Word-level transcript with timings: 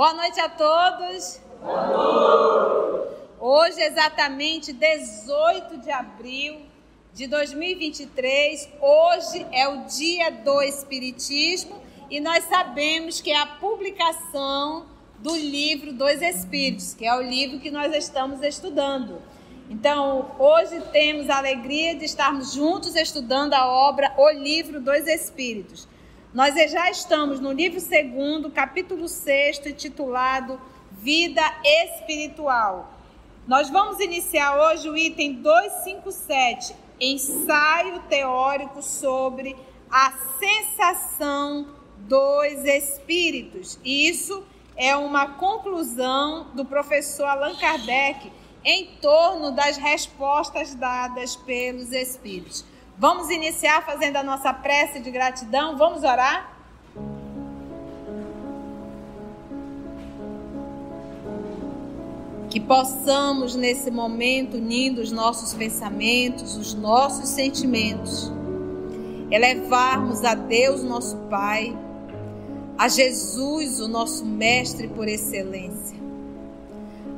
Boa 0.00 0.14
noite 0.14 0.40
a 0.40 0.48
todos. 0.48 1.38
Boa 1.62 1.86
noite. 1.88 3.16
Hoje, 3.38 3.82
exatamente 3.82 4.72
18 4.72 5.76
de 5.76 5.90
abril 5.90 6.62
de 7.12 7.26
2023, 7.26 8.66
hoje 8.80 9.46
é 9.52 9.68
o 9.68 9.84
dia 9.84 10.30
do 10.30 10.62
Espiritismo 10.62 11.82
e 12.08 12.18
nós 12.18 12.44
sabemos 12.44 13.20
que 13.20 13.30
é 13.30 13.36
a 13.36 13.44
publicação 13.44 14.86
do 15.18 15.36
livro 15.36 15.92
dos 15.92 16.22
Espíritos, 16.22 16.94
que 16.94 17.04
é 17.04 17.14
o 17.14 17.20
livro 17.20 17.60
que 17.60 17.70
nós 17.70 17.94
estamos 17.94 18.40
estudando. 18.40 19.20
Então, 19.68 20.34
hoje 20.38 20.80
temos 20.92 21.28
a 21.28 21.36
alegria 21.36 21.94
de 21.94 22.06
estarmos 22.06 22.54
juntos 22.54 22.96
estudando 22.96 23.52
a 23.52 23.66
obra 23.66 24.14
O 24.16 24.30
Livro 24.30 24.80
dos 24.80 25.06
Espíritos. 25.06 25.86
Nós 26.32 26.54
já 26.70 26.88
estamos 26.88 27.40
no 27.40 27.50
livro 27.50 27.80
2, 27.80 28.54
capítulo 28.54 29.08
6, 29.08 29.66
intitulado 29.66 30.60
Vida 30.92 31.42
Espiritual. 31.64 32.88
Nós 33.48 33.68
vamos 33.68 33.98
iniciar 33.98 34.56
hoje 34.56 34.88
o 34.88 34.96
item 34.96 35.32
257, 35.42 36.72
ensaio 37.00 37.98
teórico 38.08 38.80
sobre 38.80 39.56
a 39.90 40.12
sensação 40.38 41.66
dos 41.98 42.64
espíritos. 42.64 43.76
Isso 43.84 44.44
é 44.76 44.96
uma 44.96 45.30
conclusão 45.30 46.52
do 46.54 46.64
professor 46.64 47.24
Allan 47.24 47.56
Kardec 47.56 48.30
em 48.64 48.86
torno 49.00 49.50
das 49.50 49.76
respostas 49.78 50.76
dadas 50.76 51.34
pelos 51.34 51.90
espíritos. 51.90 52.64
Vamos 53.00 53.30
iniciar 53.30 53.82
fazendo 53.82 54.16
a 54.16 54.22
nossa 54.22 54.52
prece 54.52 55.00
de 55.00 55.10
gratidão. 55.10 55.74
Vamos 55.74 56.04
orar? 56.04 56.54
Que 62.50 62.60
possamos, 62.60 63.56
nesse 63.56 63.90
momento, 63.90 64.58
unindo 64.58 65.00
os 65.00 65.10
nossos 65.10 65.54
pensamentos, 65.54 66.56
os 66.56 66.74
nossos 66.74 67.30
sentimentos, 67.30 68.30
elevarmos 69.30 70.22
a 70.22 70.34
Deus, 70.34 70.82
nosso 70.82 71.16
Pai, 71.30 71.74
a 72.76 72.86
Jesus, 72.86 73.80
o 73.80 73.88
nosso 73.88 74.26
Mestre 74.26 74.88
por 74.88 75.08
excelência, 75.08 75.96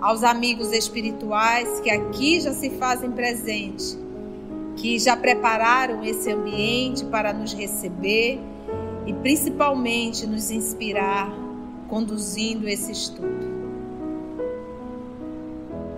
aos 0.01 0.23
amigos 0.23 0.71
espirituais 0.71 1.81
que 1.81 1.91
aqui 1.91 2.39
já 2.39 2.53
se 2.53 2.71
fazem 2.71 3.11
presentes 3.11 4.01
que 4.77 4.99
já 4.99 5.17
prepararam 5.17 6.05
esse 6.05 6.31
ambiente 6.31 7.05
para 7.05 7.33
nos 7.33 7.53
receber 7.53 8.41
e 9.07 9.13
principalmente 9.13 10.27
nos 10.27 10.51
inspirar 10.51 11.31
conduzindo 11.89 12.69
esse 12.69 12.93
estudo. 12.93 13.53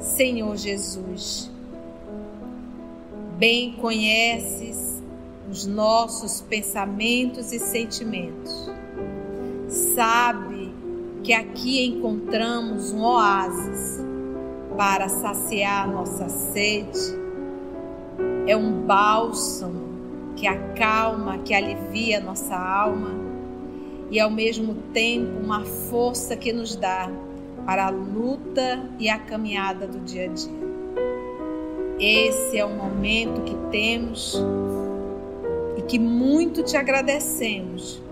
Senhor 0.01 0.57
Jesus, 0.57 1.51
bem 3.39 3.73
conheces 3.73 5.03
os 5.51 5.67
nossos 5.67 6.41
pensamentos 6.41 7.53
e 7.53 7.59
sentimentos. 7.59 8.71
Sabe 9.95 10.75
que 11.23 11.33
aqui 11.33 11.87
encontramos 11.87 12.93
um 12.93 13.03
oásis 13.03 14.01
para 14.77 15.09
saciar 15.09 15.91
nossa 15.91 16.29
sede 16.29 17.24
é 18.47 18.57
um 18.57 18.83
bálsamo 18.83 19.95
que 20.37 20.47
acalma, 20.47 21.39
que 21.39 21.55
alivia 21.55 22.21
nossa 22.21 22.55
alma 22.55 23.11
e 24.11 24.21
ao 24.21 24.31
mesmo 24.31 24.75
tempo 24.93 25.41
uma 25.43 25.65
força 25.65 26.37
que 26.37 26.53
nos 26.53 26.77
dá 26.77 27.11
para 27.65 27.87
a 27.87 27.91
luta 27.91 28.91
e 28.99 29.09
a 29.09 29.19
caminhada 29.19 29.87
do 29.87 29.99
dia 30.01 30.25
a 30.25 30.29
dia. 30.29 30.65
Esse 31.99 32.59
é 32.59 32.65
o 32.65 32.71
momento 32.71 33.41
que 33.43 33.57
temos 33.71 34.37
e 35.79 35.83
que 35.83 35.99
muito 35.99 36.63
te 36.63 36.77
agradecemos 36.77 38.03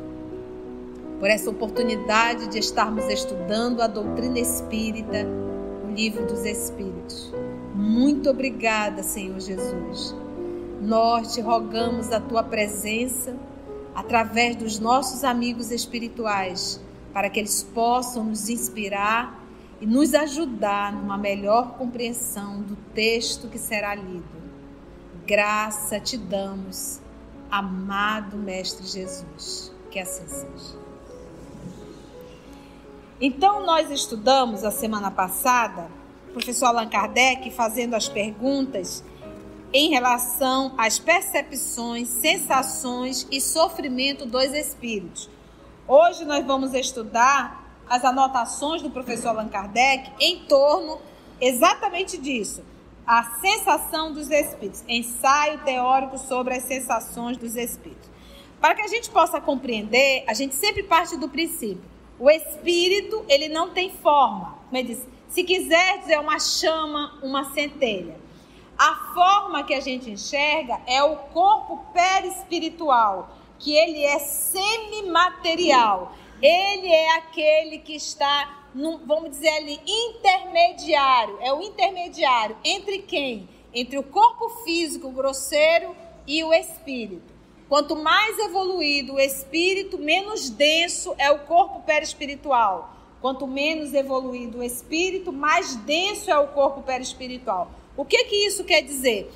por 1.20 1.28
essa 1.28 1.50
oportunidade 1.50 2.48
de 2.48 2.58
estarmos 2.58 3.04
estudando 3.08 3.80
a 3.82 3.86
doutrina 3.86 4.38
espírita, 4.38 5.26
o 5.84 5.92
livro 5.92 6.26
dos 6.26 6.44
Espíritos. 6.44 7.32
Muito 7.74 8.30
obrigada, 8.30 9.02
Senhor 9.02 9.38
Jesus 9.38 10.21
nós 10.82 11.34
te 11.34 11.40
rogamos 11.40 12.10
a 12.10 12.18
tua 12.18 12.42
presença 12.42 13.36
através 13.94 14.56
dos 14.56 14.80
nossos 14.80 15.22
amigos 15.22 15.70
espirituais, 15.70 16.80
para 17.12 17.30
que 17.30 17.38
eles 17.38 17.62
possam 17.62 18.24
nos 18.24 18.48
inspirar 18.48 19.40
e 19.80 19.86
nos 19.86 20.12
ajudar 20.12 20.92
numa 20.92 21.16
melhor 21.16 21.74
compreensão 21.74 22.62
do 22.62 22.74
texto 22.92 23.48
que 23.48 23.58
será 23.58 23.94
lido. 23.94 24.42
Graça 25.24 26.00
te 26.00 26.16
damos, 26.16 27.00
amado 27.48 28.36
Mestre 28.36 28.84
Jesus. 28.84 29.72
Que 29.88 30.00
assim 30.00 30.26
seja. 30.26 30.82
Então, 33.20 33.64
nós 33.64 33.88
estudamos 33.88 34.64
a 34.64 34.72
semana 34.72 35.12
passada, 35.12 35.86
o 36.28 36.32
professor 36.32 36.66
Allan 36.66 36.88
Kardec 36.88 37.52
fazendo 37.52 37.94
as 37.94 38.08
perguntas 38.08 39.04
em 39.72 39.88
relação 39.88 40.74
às 40.76 40.98
percepções, 40.98 42.08
sensações 42.08 43.26
e 43.30 43.40
sofrimento 43.40 44.26
dos 44.26 44.52
espíritos. 44.52 45.30
Hoje 45.88 46.24
nós 46.24 46.44
vamos 46.44 46.74
estudar 46.74 47.62
as 47.88 48.04
anotações 48.04 48.82
do 48.82 48.90
professor 48.90 49.28
Allan 49.28 49.48
Kardec 49.48 50.12
em 50.20 50.44
torno 50.44 51.00
exatamente 51.40 52.18
disso, 52.18 52.62
a 53.06 53.24
sensação 53.40 54.12
dos 54.12 54.30
espíritos, 54.30 54.84
ensaio 54.86 55.58
teórico 55.64 56.18
sobre 56.18 56.54
as 56.54 56.64
sensações 56.64 57.36
dos 57.36 57.56
espíritos. 57.56 58.10
Para 58.60 58.74
que 58.74 58.82
a 58.82 58.86
gente 58.86 59.10
possa 59.10 59.40
compreender, 59.40 60.22
a 60.28 60.34
gente 60.34 60.54
sempre 60.54 60.84
parte 60.84 61.16
do 61.16 61.28
princípio. 61.28 61.90
O 62.18 62.30
espírito, 62.30 63.24
ele 63.28 63.48
não 63.48 63.70
tem 63.70 63.90
forma. 63.90 64.56
Como 64.68 64.76
ele 64.76 64.94
diz, 64.94 65.06
se 65.28 65.42
quiser 65.42 65.98
dizer 65.98 66.20
uma 66.20 66.38
chama, 66.38 67.18
uma 67.22 67.52
centelha. 67.52 68.21
A 68.84 68.96
forma 69.14 69.62
que 69.62 69.74
a 69.74 69.80
gente 69.80 70.10
enxerga 70.10 70.80
é 70.88 71.00
o 71.04 71.14
corpo 71.14 71.86
perispiritual, 71.92 73.30
que 73.56 73.76
ele 73.76 74.02
é 74.02 74.18
semimaterial. 74.18 76.12
Ele 76.42 76.88
é 76.88 77.16
aquele 77.18 77.78
que 77.78 77.94
está, 77.94 78.64
vamos 79.06 79.30
dizer 79.30 79.50
ali, 79.50 79.80
intermediário. 79.86 81.38
É 81.40 81.52
o 81.52 81.62
intermediário 81.62 82.56
entre 82.64 82.98
quem? 83.02 83.48
Entre 83.72 83.96
o 83.96 84.02
corpo 84.02 84.48
físico 84.64 85.12
grosseiro 85.12 85.94
e 86.26 86.42
o 86.42 86.52
espírito. 86.52 87.32
Quanto 87.68 87.94
mais 87.94 88.36
evoluído 88.40 89.12
o 89.12 89.20
espírito, 89.20 89.96
menos 89.96 90.50
denso 90.50 91.14
é 91.18 91.30
o 91.30 91.38
corpo 91.46 91.82
perispiritual. 91.82 92.96
Quanto 93.20 93.46
menos 93.46 93.94
evoluído 93.94 94.58
o 94.58 94.62
espírito, 94.64 95.32
mais 95.32 95.76
denso 95.76 96.28
é 96.28 96.36
o 96.36 96.48
corpo 96.48 96.82
perispiritual. 96.82 97.70
O 97.96 98.04
que 98.04 98.24
que 98.24 98.46
isso 98.46 98.64
quer 98.64 98.82
dizer? 98.82 99.30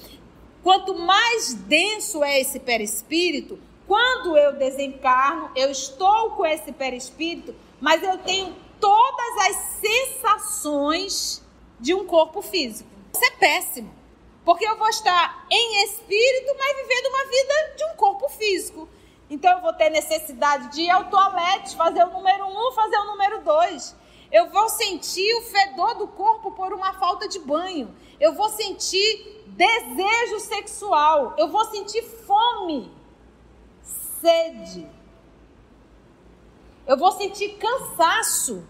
Quanto 0.62 0.94
mais 0.94 1.54
denso 1.54 2.24
é 2.24 2.40
esse 2.40 2.58
perispírito, 2.58 3.58
quando 3.86 4.36
eu 4.36 4.54
desencarno, 4.54 5.50
eu 5.54 5.70
estou 5.70 6.30
com 6.30 6.44
esse 6.44 6.72
perispírito, 6.72 7.54
mas 7.80 8.02
eu 8.02 8.18
tenho 8.18 8.54
todas 8.80 9.36
as 9.48 9.56
sensações 9.80 11.42
de 11.78 11.94
um 11.94 12.06
corpo 12.06 12.42
físico. 12.42 12.90
Isso 13.14 13.24
é 13.24 13.30
péssimo, 13.32 13.94
porque 14.44 14.66
eu 14.66 14.76
vou 14.76 14.88
estar 14.88 15.46
em 15.50 15.84
espírito, 15.84 16.54
mas 16.58 16.76
vivendo 16.76 17.06
uma 17.06 17.24
vida 17.26 17.74
de 17.76 17.84
um 17.84 17.96
corpo 17.96 18.28
físico. 18.28 18.88
Então 19.28 19.52
eu 19.52 19.60
vou 19.60 19.72
ter 19.72 19.90
necessidade 19.90 20.72
de 20.72 20.82
ir 20.82 20.90
ao 20.90 21.04
toalete, 21.04 21.76
fazer 21.76 22.04
o 22.04 22.10
número 22.10 22.46
um, 22.46 22.72
fazer 22.72 22.96
o 22.98 23.04
número 23.04 23.42
dois. 23.42 23.94
Eu 24.30 24.50
vou 24.50 24.68
sentir 24.68 25.32
o 25.34 25.42
fedor 25.42 25.94
do 25.94 26.08
corpo 26.08 26.52
por 26.52 26.72
uma 26.72 26.92
falta 26.94 27.28
de 27.28 27.38
banho. 27.38 27.94
Eu 28.18 28.32
vou 28.34 28.48
sentir 28.48 29.44
desejo 29.46 30.40
sexual. 30.40 31.34
Eu 31.38 31.48
vou 31.48 31.64
sentir 31.66 32.02
fome, 32.02 32.92
sede. 34.20 34.86
Eu 36.86 36.96
vou 36.96 37.10
sentir 37.12 37.56
cansaço, 37.56 38.64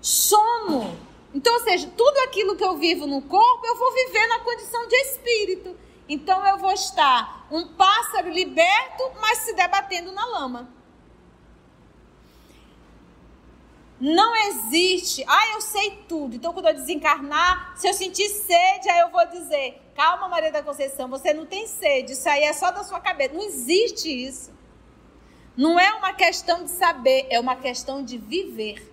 sono. 0.00 0.96
Então, 1.34 1.54
ou 1.54 1.60
seja, 1.60 1.90
tudo 1.96 2.18
aquilo 2.18 2.56
que 2.56 2.64
eu 2.64 2.76
vivo 2.76 3.06
no 3.06 3.22
corpo, 3.22 3.66
eu 3.66 3.76
vou 3.76 3.92
viver 3.92 4.26
na 4.28 4.40
condição 4.40 4.86
de 4.86 4.96
espírito. 4.96 5.76
Então, 6.08 6.46
eu 6.46 6.58
vou 6.58 6.72
estar 6.72 7.46
um 7.50 7.68
pássaro 7.74 8.28
liberto, 8.28 9.12
mas 9.20 9.38
se 9.38 9.54
debatendo 9.54 10.12
na 10.12 10.26
lama. 10.26 10.81
Não 14.02 14.34
existe, 14.48 15.24
ah, 15.28 15.52
eu 15.54 15.60
sei 15.60 16.02
tudo. 16.08 16.34
Então, 16.34 16.52
quando 16.52 16.66
eu 16.66 16.74
desencarnar, 16.74 17.72
se 17.76 17.86
eu 17.86 17.94
sentir 17.94 18.28
sede, 18.30 18.90
aí 18.90 18.98
eu 18.98 19.10
vou 19.10 19.24
dizer: 19.28 19.80
calma, 19.94 20.26
Maria 20.26 20.50
da 20.50 20.60
Conceição, 20.60 21.08
você 21.08 21.32
não 21.32 21.46
tem 21.46 21.68
sede, 21.68 22.14
isso 22.14 22.28
aí 22.28 22.42
é 22.42 22.52
só 22.52 22.72
da 22.72 22.82
sua 22.82 22.98
cabeça. 22.98 23.32
Não 23.32 23.44
existe 23.44 24.08
isso. 24.08 24.50
Não 25.56 25.78
é 25.78 25.94
uma 25.94 26.12
questão 26.14 26.64
de 26.64 26.70
saber, 26.72 27.28
é 27.30 27.38
uma 27.38 27.54
questão 27.54 28.02
de 28.02 28.18
viver. 28.18 28.92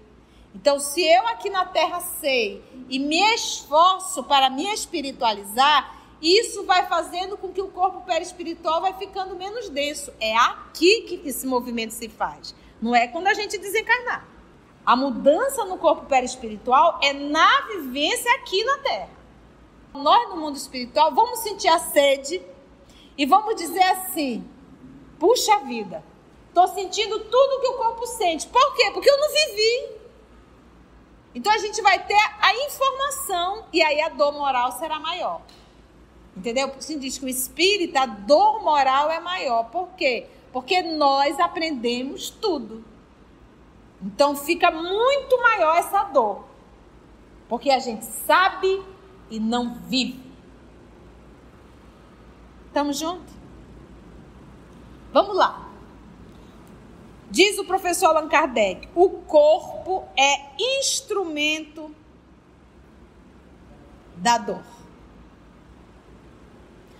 Então, 0.53 0.79
se 0.79 1.01
eu 1.01 1.27
aqui 1.27 1.49
na 1.49 1.65
terra 1.65 2.01
sei 2.01 2.63
e 2.87 2.99
me 2.99 3.19
esforço 3.33 4.23
para 4.25 4.47
me 4.47 4.71
espiritualizar, 4.71 5.91
isso 6.21 6.63
vai 6.65 6.85
fazendo 6.85 7.35
com 7.35 7.51
que 7.51 7.61
o 7.63 7.69
corpo 7.69 8.01
perispiritual 8.01 8.79
vai 8.79 8.93
ficando 8.93 9.35
menos 9.35 9.69
denso. 9.69 10.13
É 10.19 10.37
aqui 10.37 11.01
que 11.01 11.27
esse 11.27 11.47
movimento 11.47 11.95
se 11.95 12.07
faz. 12.09 12.53
Não 12.79 12.93
é 12.93 13.07
quando 13.07 13.25
a 13.25 13.33
gente 13.33 13.57
desencarnar. 13.57 14.37
A 14.89 14.95
mudança 14.95 15.65
no 15.65 15.77
corpo 15.77 16.07
perispiritual 16.07 16.99
é 17.03 17.13
na 17.13 17.61
vivência 17.67 18.33
aqui 18.37 18.63
na 18.63 18.79
Terra. 18.79 19.09
Nós, 19.93 20.29
no 20.29 20.37
mundo 20.37 20.55
espiritual, 20.55 21.13
vamos 21.13 21.41
sentir 21.41 21.67
a 21.67 21.77
sede 21.77 22.41
e 23.15 23.23
vamos 23.23 23.55
dizer 23.55 23.83
assim: 23.83 24.43
puxa 25.19 25.59
vida, 25.59 26.03
estou 26.47 26.67
sentindo 26.69 27.19
tudo 27.19 27.61
que 27.61 27.67
o 27.67 27.77
corpo 27.77 28.07
sente. 28.07 28.47
Por 28.47 28.75
quê? 28.75 28.89
Porque 28.91 29.07
eu 29.07 29.19
não 29.19 29.29
vivi. 29.29 29.89
Então 31.35 31.53
a 31.53 31.59
gente 31.59 31.79
vai 31.83 32.03
ter 32.03 32.17
a 32.41 32.55
informação 32.65 33.65
e 33.71 33.83
aí 33.83 34.01
a 34.01 34.09
dor 34.09 34.31
moral 34.31 34.71
será 34.71 34.99
maior. 34.99 35.41
Entendeu? 36.35 36.73
Se 36.79 36.97
diz 36.97 37.19
que 37.19 37.25
o 37.25 37.29
espírito, 37.29 37.95
a 37.95 38.07
dor 38.07 38.63
moral 38.63 39.11
é 39.11 39.19
maior. 39.19 39.65
Por 39.65 39.89
quê? 39.89 40.25
Porque 40.51 40.81
nós 40.81 41.39
aprendemos 41.39 42.31
tudo. 42.31 42.88
Então 44.01 44.35
fica 44.35 44.71
muito 44.71 45.41
maior 45.41 45.77
essa 45.77 46.03
dor. 46.05 46.45
Porque 47.47 47.69
a 47.69 47.79
gente 47.79 48.05
sabe 48.05 48.83
e 49.29 49.39
não 49.39 49.75
vive. 49.87 50.29
Estamos 52.67 52.97
juntos? 52.97 53.33
Vamos 55.11 55.35
lá. 55.35 55.67
Diz 57.31 57.57
o 57.57 57.65
professor 57.65 58.07
Allan 58.07 58.27
Kardec: 58.27 58.87
o 58.95 59.09
corpo 59.09 60.07
é 60.17 60.51
instrumento 60.79 61.93
da 64.15 64.37
dor. 64.37 64.63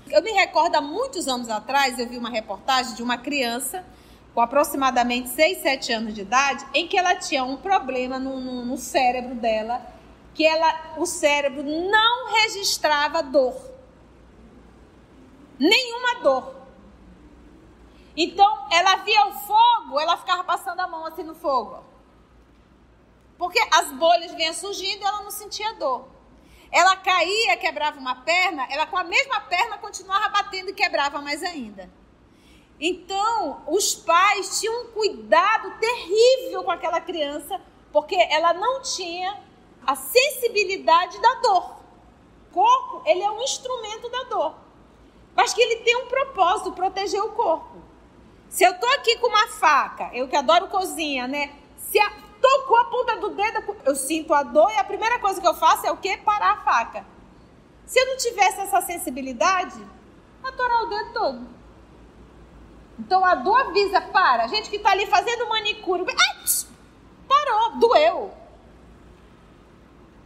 Eu 0.10 0.24
me 0.24 0.32
recordo 0.32 0.76
há 0.76 0.82
muitos 0.82 1.28
anos 1.28 1.50
atrás, 1.50 2.00
eu 2.00 2.08
vi 2.08 2.18
uma 2.18 2.30
reportagem 2.30 2.96
de 2.96 3.04
uma 3.04 3.18
criança 3.18 3.86
com 4.34 4.42
aproximadamente 4.42 5.30
6, 5.30 5.62
7 5.62 5.94
anos 5.94 6.14
de 6.14 6.22
idade, 6.22 6.66
em 6.74 6.88
que 6.88 6.98
ela 6.98 7.16
tinha 7.16 7.44
um 7.44 7.58
problema 7.58 8.20
no, 8.20 8.40
no, 8.40 8.66
no 8.66 8.78
cérebro 8.78 9.36
dela, 9.36 9.86
que 10.34 10.46
ela, 10.46 10.94
o 10.98 11.06
cérebro 11.06 11.64
não 11.64 12.32
registrava 12.32 13.22
dor. 13.24 13.56
Nenhuma 15.60 16.22
dor. 16.22 16.56
Então, 18.16 18.68
ela 18.72 18.98
via 18.98 19.28
o 19.28 19.32
fogo, 19.34 20.00
ela 20.00 20.18
ficava 20.18 20.44
passando 20.44 20.80
a 20.80 20.88
mão 20.88 21.06
assim 21.06 21.24
no 21.24 21.36
fogo. 21.36 21.84
Porque 23.38 23.60
as 23.74 23.92
bolhas 23.94 24.34
vinham 24.34 24.54
surgindo 24.54 25.02
e 25.02 25.06
ela 25.06 25.22
não 25.22 25.32
sentia 25.32 25.74
dor. 25.74 26.08
Ela 26.72 26.98
caía, 26.98 27.58
quebrava 27.58 28.00
uma 28.00 28.16
perna, 28.16 28.68
ela 28.70 28.86
com 28.86 28.98
a 28.98 29.04
mesma 29.04 29.40
perna 29.42 29.78
continuava 29.78 30.30
batendo 30.30 30.70
e 30.70 30.74
quebrava 30.74 31.22
mais 31.22 31.42
ainda. 31.42 31.90
Então, 32.80 33.62
os 33.68 33.94
pais 33.94 34.60
tinham 34.60 34.84
um 34.84 34.88
cuidado 34.88 35.78
terrível 35.80 36.64
com 36.64 36.72
aquela 36.72 37.02
criança, 37.02 37.60
porque 37.92 38.16
ela 38.16 38.54
não 38.54 38.82
tinha 38.82 39.38
a 39.86 39.96
sensibilidade 39.96 41.20
da 41.20 41.34
dor. 41.36 41.76
O 42.50 42.54
corpo, 42.54 43.02
ele 43.06 43.22
é 43.22 43.30
um 43.30 43.42
instrumento 43.42 44.10
da 44.10 44.24
dor. 44.24 44.56
Mas 45.36 45.54
que 45.54 45.62
ele 45.62 45.78
tem 45.78 45.96
um 45.98 46.08
propósito, 46.08 46.72
proteger 46.72 47.22
o 47.22 47.32
corpo. 47.32 47.78
Se 48.50 48.64
eu 48.64 48.80
tô 48.80 48.86
aqui 48.94 49.18
com 49.18 49.28
uma 49.28 49.48
faca, 49.48 50.10
eu 50.14 50.28
que 50.28 50.36
adoro 50.36 50.68
cozinha, 50.70 51.28
né? 51.28 51.54
Se 51.78 52.00
a, 52.00 52.12
tocou 52.42 52.78
a 52.78 52.86
ponta 52.86 53.18
do 53.18 53.30
dedo, 53.32 53.76
eu 53.86 53.96
sinto 53.96 54.34
a 54.34 54.42
dor 54.42 54.72
e 54.72 54.78
a 54.78 54.84
primeira 54.84 55.20
coisa 55.20 55.40
que 55.40 55.48
eu 55.48 55.54
faço 55.54 55.86
é 55.86 55.92
o 55.92 55.98
quê? 55.98 56.18
Parar 56.18 56.54
a 56.54 56.62
faca. 56.62 57.06
Se 57.86 58.00
eu 58.00 58.06
não 58.08 58.18
tivesse 58.18 58.62
essa 58.62 58.82
sensibilidade, 58.82 59.80
atorar 60.44 60.84
o 60.84 60.86
dedo 60.88 61.14
todo. 61.14 61.59
Então 63.00 63.24
a 63.24 63.34
dor 63.36 63.62
avisa, 63.62 64.02
para. 64.02 64.44
A 64.44 64.48
gente 64.48 64.70
que 64.70 64.76
está 64.76 64.92
ali 64.92 65.06
fazendo 65.08 65.48
manicure, 65.48 66.06
ai, 66.08 66.46
parou, 67.28 67.78
doeu. 67.78 68.32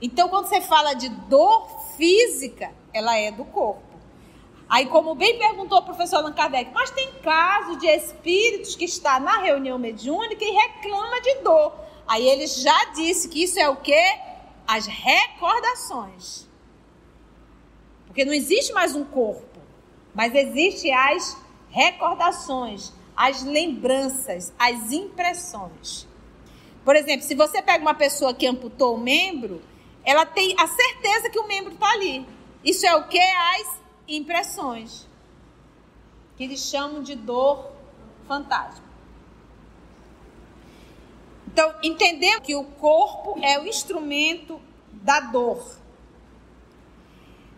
Então 0.01 0.27
quando 0.27 0.47
você 0.47 0.59
fala 0.59 0.93
de 0.93 1.07
dor 1.07 1.67
física, 1.95 2.71
ela 2.91 3.15
é 3.15 3.31
do 3.31 3.45
corpo. 3.45 3.93
Aí, 4.67 4.87
como 4.87 5.13
bem 5.13 5.37
perguntou 5.37 5.77
o 5.77 5.83
professor 5.83 6.15
Allan 6.15 6.33
Kardec, 6.33 6.71
mas 6.73 6.89
tem 6.89 7.11
casos 7.21 7.77
de 7.77 7.85
espíritos 7.85 8.75
que 8.75 8.85
está 8.85 9.19
na 9.19 9.37
reunião 9.37 9.77
mediúnica 9.77 10.43
e 10.43 10.49
reclama 10.49 11.21
de 11.21 11.35
dor. 11.43 11.75
Aí 12.07 12.27
ele 12.27 12.47
já 12.47 12.85
disse 12.85 13.29
que 13.29 13.43
isso 13.43 13.59
é 13.59 13.69
o 13.69 13.75
quê? 13.75 14.03
As 14.65 14.87
recordações. 14.87 16.47
Porque 18.07 18.25
não 18.25 18.33
existe 18.33 18.73
mais 18.73 18.95
um 18.95 19.03
corpo, 19.03 19.59
mas 20.13 20.33
existe 20.33 20.89
as 20.91 21.37
recordações, 21.73 22.93
as 23.17 23.41
lembranças, 23.43 24.53
as 24.59 24.91
impressões. 24.91 26.07
Por 26.85 26.95
exemplo, 26.95 27.25
se 27.25 27.33
você 27.33 27.61
pega 27.63 27.81
uma 27.81 27.95
pessoa 27.95 28.33
que 28.33 28.45
amputou 28.45 28.95
o 28.95 28.99
membro, 28.99 29.59
ela 30.05 30.23
tem 30.25 30.55
a 30.59 30.67
certeza 30.67 31.31
que 31.31 31.39
o 31.39 31.47
membro 31.47 31.73
está 31.73 31.91
ali. 31.91 32.25
Isso 32.63 32.85
é 32.85 32.95
o 32.95 33.07
que? 33.07 33.19
As 33.19 33.79
impressões. 34.07 35.07
Que 36.37 36.43
eles 36.43 36.59
chamam 36.59 37.01
de 37.01 37.15
dor 37.15 37.71
fantasma. 38.27 38.83
Então, 41.47 41.73
entender 41.81 42.39
que 42.41 42.55
o 42.55 42.63
corpo 42.63 43.39
é 43.41 43.59
o 43.59 43.65
instrumento 43.65 44.61
da 44.91 45.19
dor. 45.19 45.77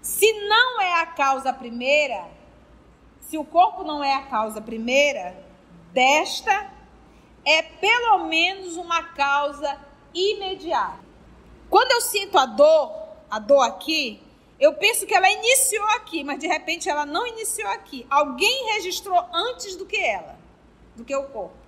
Se 0.01 0.31
não 0.47 0.81
é 0.81 1.01
a 1.01 1.05
causa 1.05 1.51
primeira, 1.51 2.34
se 3.29 3.37
o 3.37 3.43
corpo 3.43 3.83
não 3.83 4.03
é 4.03 4.13
a 4.13 4.23
causa 4.23 4.61
primeira, 4.61 5.35
desta 5.93 6.71
é 7.43 7.61
pelo 7.61 8.25
menos 8.25 8.75
uma 8.75 9.03
causa 9.03 9.77
imediata. 10.13 10.99
Quando 11.69 11.91
eu 11.91 12.01
sinto 12.01 12.37
a 12.37 12.45
dor, 12.45 12.91
a 13.29 13.39
dor 13.39 13.61
aqui, 13.61 14.21
eu 14.59 14.73
penso 14.73 15.05
que 15.05 15.13
ela 15.13 15.29
iniciou 15.29 15.85
aqui, 15.91 16.23
mas 16.23 16.39
de 16.39 16.47
repente 16.47 16.89
ela 16.89 17.05
não 17.05 17.27
iniciou 17.27 17.69
aqui. 17.69 18.05
Alguém 18.09 18.73
registrou 18.73 19.17
antes 19.33 19.75
do 19.75 19.85
que 19.85 19.97
ela, 19.97 20.37
do 20.95 21.03
que 21.03 21.15
o 21.15 21.23
corpo 21.23 21.65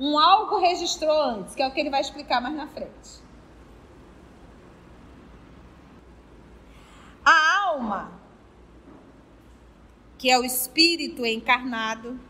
um 0.00 0.18
algo 0.18 0.58
registrou 0.58 1.12
antes, 1.22 1.54
que 1.54 1.62
é 1.62 1.68
o 1.68 1.70
que 1.70 1.78
ele 1.78 1.90
vai 1.90 2.00
explicar 2.00 2.40
mais 2.40 2.56
na 2.56 2.66
frente. 2.66 3.20
A 7.22 7.66
alma, 7.66 8.10
que 10.20 10.30
é 10.30 10.38
o 10.38 10.44
espírito 10.44 11.24
encarnado, 11.24 12.20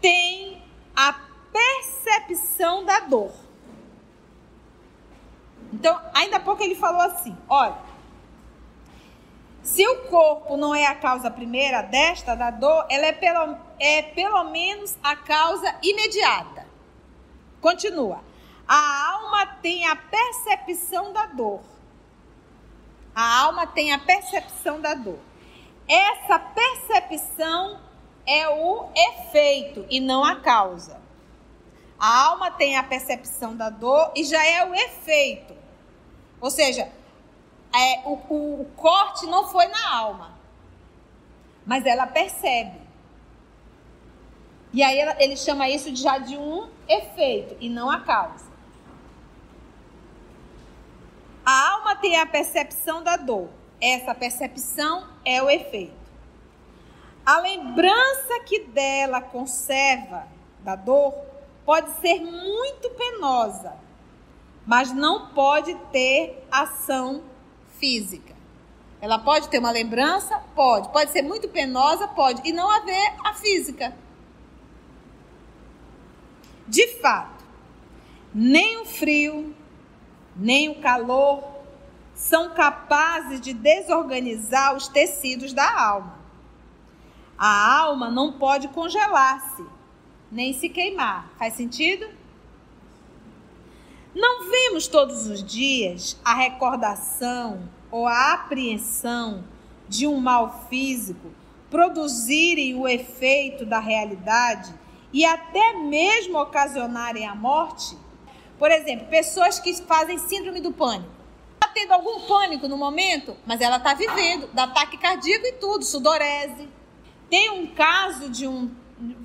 tem 0.00 0.62
a 0.96 1.12
percepção 1.52 2.86
da 2.86 3.00
dor. 3.00 3.32
Então, 5.74 6.00
ainda 6.14 6.38
há 6.38 6.40
pouco 6.40 6.62
ele 6.62 6.74
falou 6.74 7.02
assim: 7.02 7.36
olha, 7.50 7.76
se 9.62 9.86
o 9.86 10.04
corpo 10.04 10.56
não 10.56 10.74
é 10.74 10.86
a 10.86 10.94
causa 10.94 11.30
primeira 11.30 11.82
desta, 11.82 12.34
da 12.34 12.50
dor, 12.50 12.86
ela 12.88 13.04
é 13.04 13.12
pelo, 13.12 13.58
é 13.78 14.00
pelo 14.00 14.44
menos 14.44 14.96
a 15.02 15.14
causa 15.14 15.76
imediata. 15.82 16.66
Continua. 17.60 18.24
A 18.66 19.12
alma 19.12 19.46
tem 19.60 19.86
a 19.86 19.96
percepção 19.96 21.12
da 21.12 21.26
dor. 21.26 21.60
A 23.14 23.40
alma 23.40 23.66
tem 23.66 23.92
a 23.92 23.98
percepção 23.98 24.80
da 24.80 24.94
dor. 24.94 25.29
Essa 25.90 26.38
percepção 26.38 27.80
é 28.24 28.48
o 28.48 28.88
efeito 28.94 29.84
e 29.90 29.98
não 29.98 30.24
a 30.24 30.36
causa. 30.36 31.00
A 31.98 32.26
alma 32.26 32.48
tem 32.52 32.76
a 32.76 32.82
percepção 32.84 33.56
da 33.56 33.70
dor 33.70 34.12
e 34.14 34.22
já 34.22 34.46
é 34.46 34.64
o 34.64 34.72
efeito. 34.72 35.52
Ou 36.40 36.48
seja, 36.48 36.88
é, 37.74 38.02
o, 38.04 38.12
o, 38.28 38.60
o 38.62 38.64
corte 38.76 39.26
não 39.26 39.48
foi 39.48 39.66
na 39.66 39.96
alma, 39.96 40.38
mas 41.66 41.84
ela 41.84 42.06
percebe. 42.06 42.80
E 44.72 44.84
aí 44.84 44.96
ela, 44.96 45.20
ele 45.20 45.36
chama 45.36 45.68
isso 45.68 45.94
já 45.96 46.18
de 46.18 46.36
um 46.36 46.70
efeito 46.88 47.56
e 47.58 47.68
não 47.68 47.90
a 47.90 47.98
causa. 47.98 48.48
A 51.44 51.72
alma 51.72 51.96
tem 51.96 52.16
a 52.16 52.26
percepção 52.26 53.02
da 53.02 53.16
dor. 53.16 53.48
Essa 53.80 54.14
percepção 54.14 55.08
é 55.30 55.42
o 55.42 55.48
efeito. 55.48 56.00
A 57.24 57.38
lembrança 57.40 58.40
que 58.44 58.64
dela 58.64 59.20
conserva 59.20 60.26
da 60.60 60.74
dor 60.74 61.14
pode 61.64 61.90
ser 62.00 62.20
muito 62.20 62.90
penosa, 62.90 63.74
mas 64.66 64.92
não 64.92 65.28
pode 65.28 65.74
ter 65.92 66.44
ação 66.50 67.22
física. 67.78 68.34
Ela 69.00 69.18
pode 69.18 69.48
ter 69.48 69.58
uma 69.58 69.70
lembrança? 69.70 70.42
Pode. 70.54 70.90
Pode 70.90 71.10
ser 71.10 71.22
muito 71.22 71.48
penosa? 71.48 72.08
Pode. 72.08 72.42
E 72.46 72.52
não 72.52 72.70
haver 72.70 73.14
a 73.24 73.32
física. 73.32 73.96
De 76.66 76.86
fato, 77.00 77.44
nem 78.34 78.78
o 78.78 78.84
frio, 78.84 79.54
nem 80.36 80.68
o 80.68 80.80
calor 80.80 81.42
são 82.20 82.50
capazes 82.50 83.40
de 83.40 83.54
desorganizar 83.54 84.76
os 84.76 84.86
tecidos 84.86 85.54
da 85.54 85.80
alma. 85.80 86.18
A 87.36 87.78
alma 87.78 88.10
não 88.10 88.34
pode 88.34 88.68
congelar-se, 88.68 89.64
nem 90.30 90.52
se 90.52 90.68
queimar. 90.68 91.30
Faz 91.38 91.54
sentido? 91.54 92.06
Não 94.14 94.50
vemos 94.50 94.86
todos 94.86 95.28
os 95.28 95.42
dias 95.42 96.20
a 96.22 96.34
recordação 96.34 97.66
ou 97.90 98.06
a 98.06 98.34
apreensão 98.34 99.42
de 99.88 100.06
um 100.06 100.20
mal 100.20 100.66
físico 100.68 101.30
produzirem 101.70 102.74
o 102.74 102.86
efeito 102.86 103.64
da 103.64 103.78
realidade 103.78 104.74
e 105.10 105.24
até 105.24 105.72
mesmo 105.72 106.38
ocasionarem 106.38 107.26
a 107.26 107.34
morte? 107.34 107.96
Por 108.58 108.70
exemplo, 108.70 109.06
pessoas 109.06 109.58
que 109.58 109.74
fazem 109.74 110.18
síndrome 110.18 110.60
do 110.60 110.70
pânico. 110.70 111.19
Está 111.62 111.68
tendo 111.74 111.92
algum 111.92 112.20
pânico 112.20 112.66
no 112.66 112.78
momento, 112.78 113.36
mas 113.44 113.60
ela 113.60 113.76
está 113.76 113.92
vivendo, 113.92 114.48
dá 114.54 114.64
ataque 114.64 114.96
cardíaco 114.96 115.46
e 115.46 115.52
tudo, 115.52 115.84
sudorese. 115.84 116.66
Tem 117.28 117.50
um 117.50 117.66
caso 117.66 118.30
de 118.30 118.48
um. 118.48 118.70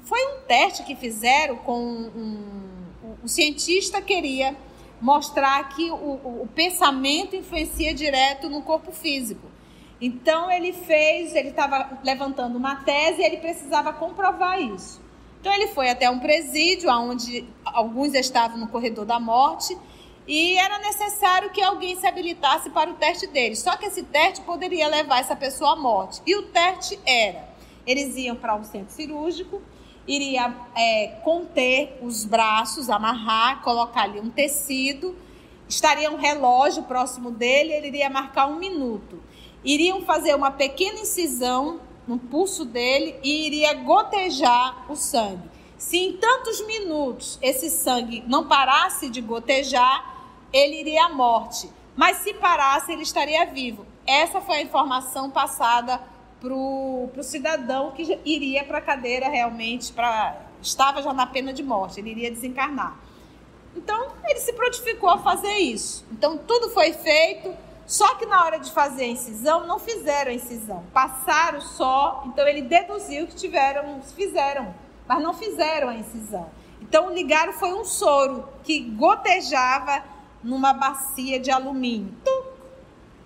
Foi 0.03 0.19
um 0.33 0.41
teste 0.41 0.83
que 0.83 0.95
fizeram 0.95 1.55
com 1.57 1.79
um. 1.79 2.75
Um, 3.23 3.27
cientista 3.27 4.01
queria 4.01 4.55
mostrar 5.01 5.69
que 5.69 5.89
o, 5.89 5.95
o, 5.95 6.41
o 6.43 6.49
pensamento 6.53 7.35
influencia 7.35 7.93
direto 7.93 8.49
no 8.49 8.61
corpo 8.61 8.91
físico. 8.91 9.47
Então 9.99 10.51
ele 10.51 10.73
fez, 10.73 11.33
ele 11.33 11.49
estava 11.49 11.97
levantando 12.03 12.57
uma 12.57 12.75
tese 12.77 13.21
e 13.21 13.25
ele 13.25 13.37
precisava 13.37 13.93
comprovar 13.93 14.59
isso. 14.59 15.01
Então 15.39 15.53
ele 15.53 15.67
foi 15.67 15.89
até 15.89 16.09
um 16.09 16.19
presídio 16.19 16.91
onde 16.91 17.47
alguns 17.63 18.13
estavam 18.13 18.57
no 18.57 18.67
corredor 18.67 19.05
da 19.05 19.19
morte 19.19 19.77
e 20.27 20.57
era 20.57 20.79
necessário 20.79 21.51
que 21.51 21.61
alguém 21.61 21.95
se 21.95 22.07
habilitasse 22.07 22.69
para 22.69 22.89
o 22.89 22.95
teste 22.95 23.27
dele. 23.27 23.55
Só 23.55 23.75
que 23.77 23.85
esse 23.85 24.03
teste 24.03 24.41
poderia 24.41 24.87
levar 24.87 25.19
essa 25.19 25.35
pessoa 25.35 25.73
à 25.73 25.75
morte. 25.75 26.21
E 26.25 26.35
o 26.35 26.43
teste 26.43 26.99
era: 27.05 27.47
eles 27.85 28.15
iam 28.17 28.35
para 28.35 28.55
um 28.55 28.63
centro 28.63 28.93
cirúrgico, 28.93 29.61
iria 30.07 30.53
é, 30.75 31.19
conter 31.23 31.99
os 32.01 32.25
braços, 32.25 32.89
amarrar, 32.89 33.61
colocar 33.61 34.03
ali 34.03 34.19
um 34.19 34.29
tecido, 34.29 35.15
estaria 35.67 36.11
um 36.11 36.17
relógio 36.17 36.83
próximo 36.83 37.31
dele, 37.31 37.73
ele 37.73 37.87
iria 37.87 38.09
marcar 38.09 38.47
um 38.47 38.55
minuto 38.55 39.21
iriam 39.65 40.01
fazer 40.03 40.35
uma 40.35 40.51
pequena 40.51 40.99
incisão 40.99 41.81
no 42.07 42.19
pulso 42.19 42.63
dele 42.63 43.15
e 43.23 43.47
iria 43.47 43.73
gotejar 43.73 44.85
o 44.87 44.95
sangue. 44.95 45.49
Se 45.75 45.97
em 45.97 46.13
tantos 46.13 46.65
minutos 46.67 47.39
esse 47.41 47.69
sangue 47.69 48.23
não 48.27 48.47
parasse 48.47 49.09
de 49.09 49.19
gotejar, 49.19 50.14
ele 50.51 50.81
iria 50.81 51.05
à 51.05 51.09
morte. 51.09 51.69
Mas 51.95 52.17
se 52.17 52.33
parasse, 52.33 52.91
ele 52.91 53.03
estaria 53.03 53.45
vivo. 53.45 53.85
Essa 54.05 54.41
foi 54.41 54.57
a 54.57 54.61
informação 54.61 55.29
passada 55.31 56.01
para 56.39 56.53
o 56.53 57.09
cidadão 57.23 57.91
que 57.91 58.19
iria 58.25 58.63
para 58.63 58.77
a 58.77 58.81
cadeira 58.81 59.27
realmente, 59.29 59.91
pra, 59.91 60.37
estava 60.61 61.01
já 61.01 61.13
na 61.13 61.25
pena 61.25 61.51
de 61.51 61.63
morte, 61.63 61.99
ele 61.99 62.11
iria 62.11 62.29
desencarnar. 62.29 62.99
Então, 63.75 64.09
ele 64.25 64.39
se 64.39 64.53
prontificou 64.53 65.09
a 65.09 65.17
fazer 65.17 65.53
isso. 65.53 66.05
Então, 66.11 66.37
tudo 66.37 66.69
foi 66.69 66.93
feito, 66.93 67.53
só 67.85 68.15
que 68.15 68.25
na 68.25 68.43
hora 68.43 68.57
de 68.57 68.71
fazer 68.71 69.03
a 69.03 69.07
incisão, 69.07 69.67
não 69.67 69.77
fizeram 69.77 70.31
a 70.31 70.33
incisão, 70.33 70.83
passaram 70.91 71.61
só. 71.61 72.23
Então 72.25 72.47
ele 72.47 72.63
deduziu 72.63 73.27
que 73.27 73.35
tiveram, 73.35 74.01
fizeram, 74.01 74.73
mas 75.07 75.21
não 75.21 75.33
fizeram 75.33 75.89
a 75.89 75.95
incisão. 75.95 76.49
Então 76.81 77.13
ligaram 77.13 77.53
foi 77.53 77.73
um 77.73 77.85
soro 77.85 78.47
que 78.63 78.79
gotejava 78.79 80.03
numa 80.45 80.71
bacia 80.71 81.39
de 81.39 81.51
alumínio. 81.51 82.13
Tuc, 82.23 82.45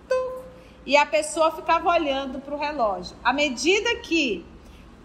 tuc, 0.08 0.46
e 0.86 0.98
a 0.98 1.06
pessoa 1.06 1.52
ficava 1.52 1.90
olhando 1.90 2.40
para 2.40 2.56
o 2.56 2.58
relógio. 2.58 3.16
À 3.24 3.32
medida 3.32 3.98
que 3.98 4.44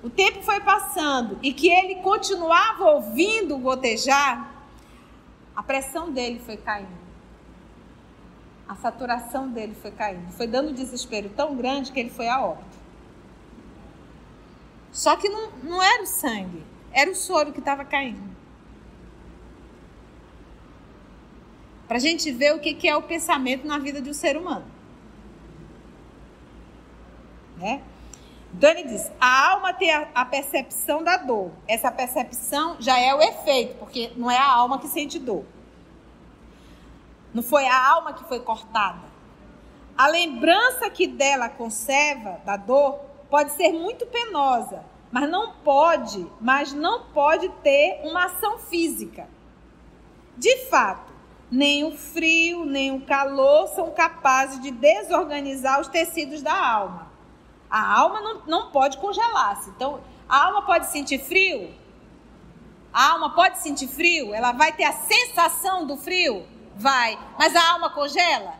o 0.02 0.08
tempo 0.08 0.42
foi 0.42 0.60
passando 0.60 1.38
e 1.42 1.52
que 1.52 1.68
ele 1.68 1.96
continuava 1.96 2.84
ouvindo 2.84 3.58
gotejar, 3.58 4.54
a 5.54 5.62
pressão 5.62 6.10
dele 6.10 6.38
foi 6.38 6.56
caindo 6.56 7.04
a 8.68 8.74
saturação 8.76 9.48
dele 9.48 9.74
foi 9.74 9.90
caindo. 9.90 10.32
Foi 10.32 10.46
dando 10.46 10.70
um 10.70 10.72
desespero 10.72 11.28
tão 11.30 11.54
grande 11.56 11.92
que 11.92 12.00
ele 12.00 12.10
foi 12.10 12.28
a 12.28 12.42
óbito. 12.42 12.78
Só 14.90 15.16
que 15.16 15.28
não, 15.28 15.50
não 15.62 15.82
era 15.82 16.02
o 16.02 16.06
sangue, 16.06 16.62
era 16.92 17.10
o 17.10 17.14
soro 17.14 17.52
que 17.52 17.58
estava 17.58 17.84
caindo. 17.84 18.33
Para 21.86 21.96
a 21.96 22.00
gente 22.00 22.30
ver 22.32 22.54
o 22.54 22.60
que, 22.60 22.74
que 22.74 22.88
é 22.88 22.96
o 22.96 23.02
pensamento 23.02 23.66
na 23.66 23.78
vida 23.78 24.00
de 24.00 24.08
um 24.10 24.14
ser 24.14 24.36
humano. 24.36 24.64
Né? 27.56 27.82
Ele 28.62 28.84
diz: 28.84 29.10
a 29.20 29.50
alma 29.50 29.72
tem 29.72 29.92
a, 29.92 30.08
a, 30.14 30.24
percepção 30.24 31.02
da 31.02 31.16
dor. 31.16 31.50
Essa 31.66 31.90
percepção 31.90 32.76
já 32.80 32.98
é 32.98 33.14
o 33.14 33.20
efeito, 33.20 33.76
porque 33.76 34.12
não 34.16 34.30
é 34.30 34.38
a 34.38 34.46
alma 34.46 34.78
que 34.78 34.88
sente 34.88 35.18
dor. 35.18 35.44
Não 37.32 37.42
foi 37.42 37.66
a 37.66 37.90
alma 37.90 38.12
que 38.12 38.24
foi 38.24 38.40
cortada. 38.40 39.12
A 39.96 40.06
lembrança 40.06 40.88
que 40.88 41.06
dela 41.06 41.48
conserva 41.48 42.40
da 42.44 42.56
dor 42.56 43.00
pode 43.28 43.52
ser 43.52 43.72
muito 43.72 44.06
penosa, 44.06 44.84
mas 45.10 45.28
não 45.28 45.52
pode, 45.54 46.26
mas 46.40 46.72
não 46.72 47.06
pode 47.06 47.48
ter 47.62 48.00
uma 48.04 48.26
ação 48.26 48.58
física. 48.58 49.28
De 50.36 50.56
fato, 50.66 51.03
nem 51.54 51.84
o 51.84 51.96
frio, 51.96 52.64
nem 52.64 52.90
o 52.90 53.00
calor 53.02 53.68
são 53.68 53.92
capazes 53.92 54.60
de 54.60 54.72
desorganizar 54.72 55.80
os 55.80 55.86
tecidos 55.86 56.42
da 56.42 56.52
alma. 56.52 57.12
A 57.70 57.96
alma 57.96 58.20
não, 58.20 58.42
não 58.46 58.70
pode 58.72 58.98
congelar-se. 58.98 59.70
Então, 59.70 60.00
a 60.28 60.46
alma 60.46 60.62
pode 60.62 60.86
sentir 60.86 61.20
frio? 61.20 61.72
A 62.92 63.12
alma 63.12 63.34
pode 63.34 63.58
sentir 63.58 63.86
frio? 63.86 64.34
Ela 64.34 64.50
vai 64.50 64.72
ter 64.72 64.82
a 64.82 64.92
sensação 64.92 65.86
do 65.86 65.96
frio? 65.96 66.44
Vai. 66.74 67.16
Mas 67.38 67.54
a 67.54 67.72
alma 67.72 67.90
congela? 67.90 68.54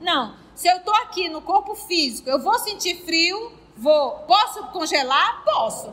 Não. 0.00 0.36
Se 0.54 0.68
eu 0.68 0.76
estou 0.76 0.94
aqui 0.94 1.28
no 1.28 1.42
corpo 1.42 1.74
físico, 1.74 2.30
eu 2.30 2.40
vou 2.40 2.56
sentir 2.60 3.04
frio? 3.04 3.52
Vou. 3.76 4.12
Posso 4.28 4.64
congelar? 4.68 5.42
Posso. 5.44 5.92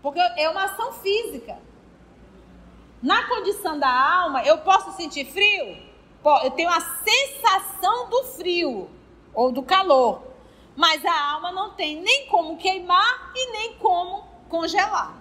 Porque 0.00 0.20
é 0.20 0.48
uma 0.48 0.64
ação 0.64 0.92
física. 0.92 1.58
Na 3.02 3.26
condição 3.26 3.76
da 3.78 3.90
alma, 3.90 4.44
eu 4.44 4.58
posso 4.58 4.92
sentir 4.92 5.24
frio? 5.24 5.76
Eu 6.44 6.50
tenho 6.52 6.68
a 6.70 6.80
sensação 6.80 8.08
do 8.08 8.22
frio 8.36 8.88
ou 9.34 9.50
do 9.50 9.60
calor. 9.62 10.22
Mas 10.76 11.04
a 11.04 11.32
alma 11.32 11.50
não 11.50 11.72
tem 11.72 12.00
nem 12.00 12.26
como 12.26 12.56
queimar 12.56 13.32
e 13.34 13.50
nem 13.50 13.74
como 13.74 14.24
congelar. 14.48 15.14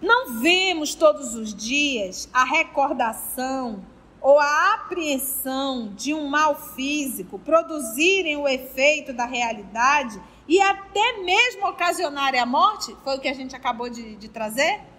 Não 0.00 0.40
vemos 0.40 0.94
todos 0.94 1.34
os 1.34 1.54
dias 1.54 2.28
a 2.34 2.44
recordação 2.44 3.82
ou 4.20 4.38
a 4.38 4.74
apreensão 4.74 5.92
de 5.94 6.12
um 6.12 6.28
mal 6.28 6.54
físico 6.54 7.38
produzirem 7.38 8.36
o 8.36 8.46
efeito 8.46 9.12
da 9.12 9.24
realidade 9.24 10.20
e 10.46 10.60
até 10.60 11.18
mesmo 11.18 11.66
ocasionarem 11.66 12.38
a 12.38 12.46
morte? 12.46 12.94
Foi 13.02 13.16
o 13.16 13.20
que 13.20 13.28
a 13.28 13.34
gente 13.34 13.56
acabou 13.56 13.88
de, 13.88 14.16
de 14.16 14.28
trazer? 14.28 14.91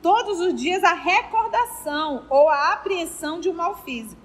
Todos 0.00 0.40
os 0.40 0.54
dias 0.54 0.84
a 0.84 0.94
recordação 0.94 2.24
ou 2.30 2.48
a 2.48 2.72
apreensão 2.72 3.40
de 3.40 3.48
um 3.48 3.54
mal 3.54 3.76
físico. 3.82 4.20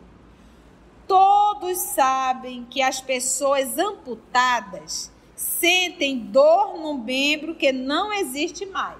Todos 1.07 1.77
sabem 1.77 2.65
que 2.69 2.81
as 2.81 3.01
pessoas 3.01 3.77
amputadas 3.77 5.11
sentem 5.35 6.19
dor 6.19 6.77
no 6.79 6.97
membro 6.97 7.55
que 7.55 7.71
não 7.71 8.13
existe 8.13 8.65
mais. 8.65 8.99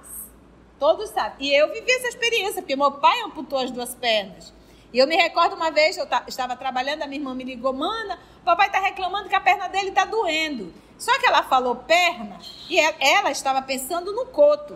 Todos 0.80 1.10
sabem. 1.12 1.48
E 1.48 1.56
eu 1.56 1.72
vivi 1.72 1.92
essa 1.92 2.08
experiência, 2.08 2.62
porque 2.62 2.76
meu 2.76 2.92
pai 2.92 3.22
amputou 3.22 3.60
as 3.60 3.72
duas 3.72 3.94
pernas. 3.96 4.54
E 4.92 5.00
eu 5.00 5.08
me 5.08 5.16
recordo 5.16 5.56
uma 5.56 5.72
vez, 5.72 5.98
eu 5.98 6.08
estava 6.28 6.56
trabalhando, 6.56 7.02
a 7.02 7.08
minha 7.08 7.20
irmã 7.20 7.34
me 7.34 7.44
ligou, 7.44 7.74
mana, 7.74 8.20
o 8.42 8.46
papai 8.46 8.68
está 8.68 8.80
reclamando 8.80 9.30
que 9.30 9.36
a 9.36 9.42
perna 9.42 9.68
dele 9.68 9.90
está 9.90 10.06
doendo. 10.06 10.74
Só 10.98 11.18
que 11.20 11.26
ela 11.26 11.44
falou 11.44 11.76
perna 11.76 12.40
e 12.70 12.80
ela 12.80 13.32
estava 13.32 13.62
pensando 13.62 14.14
no 14.14 14.26
coto. 14.28 14.76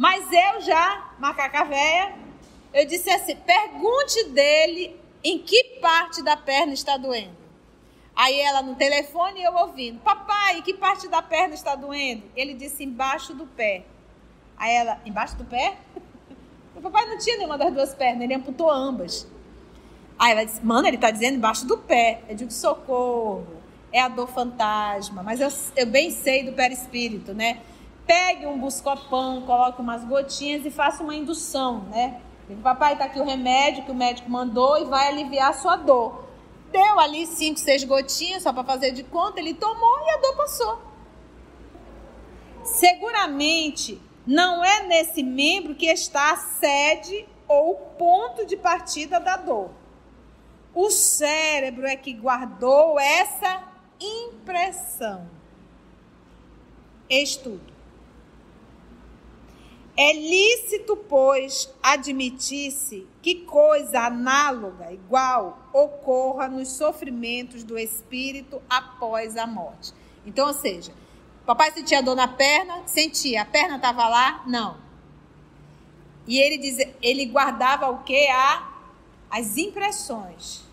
Mas 0.00 0.32
eu 0.32 0.62
já, 0.62 1.12
macaca 1.18 1.62
véia, 1.62 2.14
eu 2.72 2.86
disse 2.86 3.10
assim, 3.10 3.36
pergunte 3.36 4.30
dele 4.30 4.98
em 5.22 5.38
que 5.38 5.62
parte 5.78 6.22
da 6.22 6.38
perna 6.38 6.72
está 6.72 6.96
doendo. 6.96 7.36
Aí 8.16 8.40
ela 8.40 8.62
no 8.62 8.74
telefone 8.76 9.42
eu 9.42 9.52
ouvindo, 9.52 10.00
papai, 10.00 10.62
que 10.62 10.72
parte 10.72 11.06
da 11.06 11.20
perna 11.20 11.52
está 11.52 11.74
doendo? 11.74 12.22
Ele 12.34 12.54
disse, 12.54 12.82
embaixo 12.82 13.34
do 13.34 13.44
pé. 13.44 13.82
Aí 14.56 14.74
ela, 14.74 14.98
embaixo 15.04 15.36
do 15.36 15.44
pé? 15.44 15.76
O 16.74 16.80
papai 16.80 17.04
não 17.04 17.18
tinha 17.18 17.36
nenhuma 17.36 17.58
das 17.58 17.70
duas 17.74 17.94
pernas, 17.94 18.22
ele 18.22 18.32
amputou 18.32 18.70
ambas. 18.70 19.28
Aí 20.18 20.32
ela 20.32 20.46
disse, 20.46 20.64
mano, 20.64 20.88
ele 20.88 20.96
tá 20.96 21.10
dizendo 21.10 21.36
embaixo 21.36 21.66
do 21.66 21.76
pé. 21.76 22.22
Eu 22.26 22.34
digo, 22.34 22.50
socorro, 22.50 23.46
é 23.92 24.00
a 24.00 24.08
dor 24.08 24.28
fantasma. 24.28 25.22
Mas 25.22 25.42
eu, 25.42 25.48
eu 25.76 25.86
bem 25.86 26.10
sei 26.10 26.42
do 26.42 26.54
perispírito, 26.54 27.34
né? 27.34 27.60
Pegue 28.10 28.44
um 28.44 28.58
buscopan, 28.58 29.42
coloque 29.42 29.80
umas 29.80 30.04
gotinhas 30.04 30.66
e 30.66 30.70
faça 30.70 31.00
uma 31.00 31.14
indução, 31.14 31.82
né? 31.82 32.20
papai, 32.60 32.94
está 32.94 33.04
aqui 33.04 33.20
o 33.20 33.24
remédio 33.24 33.84
que 33.84 33.92
o 33.92 33.94
médico 33.94 34.28
mandou 34.28 34.76
e 34.78 34.84
vai 34.84 35.06
aliviar 35.06 35.50
a 35.50 35.52
sua 35.52 35.76
dor. 35.76 36.24
Deu 36.72 36.98
ali 36.98 37.24
cinco, 37.24 37.60
seis 37.60 37.84
gotinhas 37.84 38.42
só 38.42 38.52
para 38.52 38.64
fazer 38.64 38.90
de 38.90 39.04
conta, 39.04 39.38
ele 39.38 39.54
tomou 39.54 40.00
e 40.00 40.10
a 40.10 40.16
dor 40.16 40.36
passou. 40.36 40.82
Seguramente 42.64 44.02
não 44.26 44.64
é 44.64 44.82
nesse 44.88 45.22
membro 45.22 45.76
que 45.76 45.86
está 45.86 46.32
a 46.32 46.36
sede 46.36 47.28
ou 47.46 47.76
ponto 47.96 48.44
de 48.44 48.56
partida 48.56 49.20
da 49.20 49.36
dor. 49.36 49.70
O 50.74 50.90
cérebro 50.90 51.86
é 51.86 51.94
que 51.94 52.12
guardou 52.12 52.98
essa 52.98 53.62
impressão. 54.00 55.28
Estudo. 57.08 57.79
É 60.02 60.14
lícito, 60.14 60.96
pois, 60.96 61.68
admitir-se 61.82 63.06
que 63.20 63.44
coisa 63.44 64.06
análoga, 64.06 64.90
igual, 64.90 65.58
ocorra 65.74 66.48
nos 66.48 66.68
sofrimentos 66.68 67.62
do 67.62 67.78
espírito 67.78 68.62
após 68.70 69.36
a 69.36 69.46
morte. 69.46 69.92
Então, 70.24 70.48
ou 70.48 70.54
seja, 70.54 70.90
papai 71.44 71.70
sentia 71.72 72.02
dor 72.02 72.16
na 72.16 72.26
perna, 72.26 72.82
sentia, 72.86 73.42
a 73.42 73.44
perna 73.44 73.76
estava 73.76 74.08
lá? 74.08 74.42
Não. 74.46 74.78
E 76.26 76.38
ele 76.38 76.56
diz, 76.56 76.78
ele 77.02 77.26
guardava 77.26 77.90
o 77.90 78.02
que? 78.02 78.26
As 79.30 79.58
impressões 79.58 80.64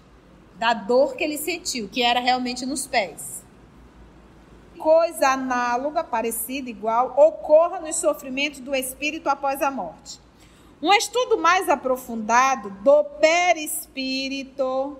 da 0.55 0.73
dor 0.73 1.17
que 1.17 1.23
ele 1.25 1.37
sentiu, 1.37 1.89
que 1.89 2.01
era 2.01 2.21
realmente 2.21 2.65
nos 2.65 2.87
pés. 2.87 3.43
Coisa 4.87 5.31
análoga, 5.31 6.01
parecida, 6.01 6.69
igual, 6.69 7.13
ocorra 7.17 7.81
nos 7.81 7.97
sofrimentos 7.97 8.61
do 8.61 8.73
espírito 8.73 9.27
após 9.27 9.61
a 9.61 9.69
morte. 9.69 10.17
Um 10.81 10.93
estudo 10.93 11.37
mais 11.37 11.67
aprofundado 11.67 12.69
do 12.69 13.03
perispírito. 13.19 14.97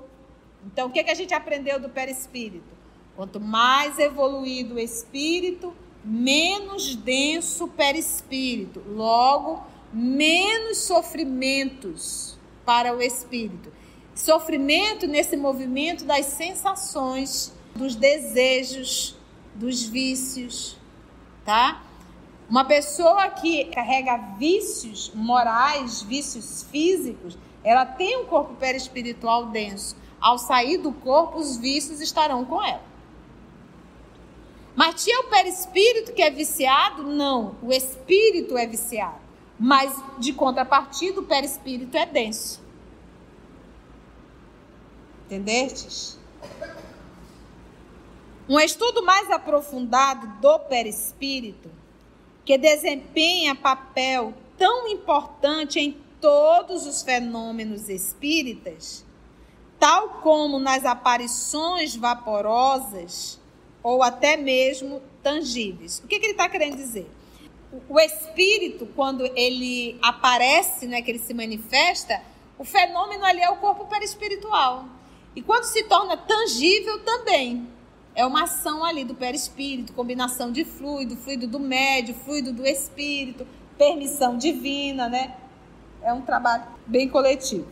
Então, 0.66 0.90
o 0.90 0.92
que, 0.92 1.02
que 1.06 1.10
a 1.10 1.16
gente 1.16 1.34
aprendeu 1.34 1.80
do 1.80 1.88
perispírito? 1.88 2.68
Quanto 3.16 3.40
mais 3.40 3.98
evoluído 3.98 4.76
o 4.76 4.80
espírito, 4.80 5.74
menos 6.04 6.94
denso 6.94 7.64
o 7.64 7.70
perispírito. 7.70 8.84
Logo, 8.90 9.66
menos 9.94 10.80
sofrimentos 10.80 12.38
para 12.66 12.94
o 12.94 13.02
espírito. 13.02 13.72
Sofrimento 14.14 15.08
nesse 15.08 15.38
movimento 15.38 16.04
das 16.04 16.26
sensações, 16.26 17.54
dos 17.74 17.96
desejos, 17.96 19.17
dos 19.58 19.84
vícios, 19.84 20.78
tá? 21.44 21.82
Uma 22.50 22.64
pessoa 22.64 23.30
que 23.30 23.66
carrega 23.66 24.18
vícios 24.38 25.12
morais, 25.14 26.02
vícios 26.02 26.64
físicos, 26.72 27.38
ela 27.64 27.86
tem 27.86 28.18
um 28.18 28.26
corpo 28.26 28.54
perispiritual 28.56 29.48
denso. 29.48 29.96
Ao 30.22 30.38
sair 30.38 30.78
do 30.78 30.94
corpo, 30.94 31.38
os 31.38 31.58
vícios 31.58 32.00
estarão 32.00 32.46
com 32.46 32.64
ela. 32.64 32.84
Mas 34.76 35.04
tinha 35.04 35.22
o 35.22 35.30
perispírito 35.30 36.14
que 36.14 36.22
é 36.22 36.30
viciado? 36.30 37.04
Não, 37.04 37.56
o 37.62 37.74
espírito 37.74 38.56
é 38.58 38.66
viciado. 38.66 39.20
Mas, 39.60 39.92
de 40.20 40.34
contrapartida, 40.34 41.20
o 41.20 41.24
perispírito 41.24 41.98
é 41.98 42.06
denso. 42.06 42.62
Entendestes? 45.26 46.18
Um 48.50 48.60
estudo 48.62 49.04
mais 49.04 49.30
aprofundado 49.30 50.26
do 50.40 50.60
perispírito, 50.60 51.70
que 52.46 52.58
desempenha 52.58 53.54
papel 53.54 54.34
tão 54.58 54.88
importante 54.88 55.82
em 55.82 55.98
todos 56.22 56.86
os 56.88 57.02
fenômenos 57.02 57.90
espíritas, 57.90 59.06
tal 59.78 60.22
como 60.22 60.60
nas 60.60 60.86
aparições 60.86 61.94
vaporosas 61.94 63.38
ou 63.84 64.02
até 64.02 64.38
mesmo 64.38 65.02
tangíveis. 65.22 66.00
O 66.00 66.08
que, 66.08 66.18
que 66.18 66.28
ele 66.28 66.32
está 66.32 66.48
querendo 66.48 66.78
dizer? 66.78 67.12
O 67.90 68.00
espírito, 68.00 68.86
quando 68.96 69.26
ele 69.36 70.00
aparece, 70.02 70.88
né, 70.88 71.02
que 71.02 71.12
ele 71.12 71.20
se 71.20 71.34
manifesta, 71.34 72.22
o 72.58 72.64
fenômeno 72.64 73.26
ali 73.26 73.42
é 73.42 73.50
o 73.50 73.58
corpo 73.58 73.86
perispiritual. 73.88 74.86
E 75.36 75.42
quando 75.42 75.66
se 75.66 75.84
torna 75.84 76.16
tangível 76.16 77.04
também, 77.04 77.68
é 78.18 78.26
uma 78.26 78.46
ação 78.46 78.84
ali 78.84 79.06
do 79.06 79.14
perispírito, 79.14 79.94
combinação 79.94 80.52
de 80.52 80.66
fluido, 80.66 81.16
fluido 81.16 81.46
do 81.46 81.60
médio, 81.60 82.16
fluido 82.16 82.52
do 82.52 82.66
espírito, 82.66 83.48
permissão 83.78 84.36
divina, 84.36 85.08
né? 85.08 85.38
É 86.02 86.12
um 86.12 86.24
trabalho 86.24 86.64
bem 86.88 87.08
coletivo. 87.08 87.72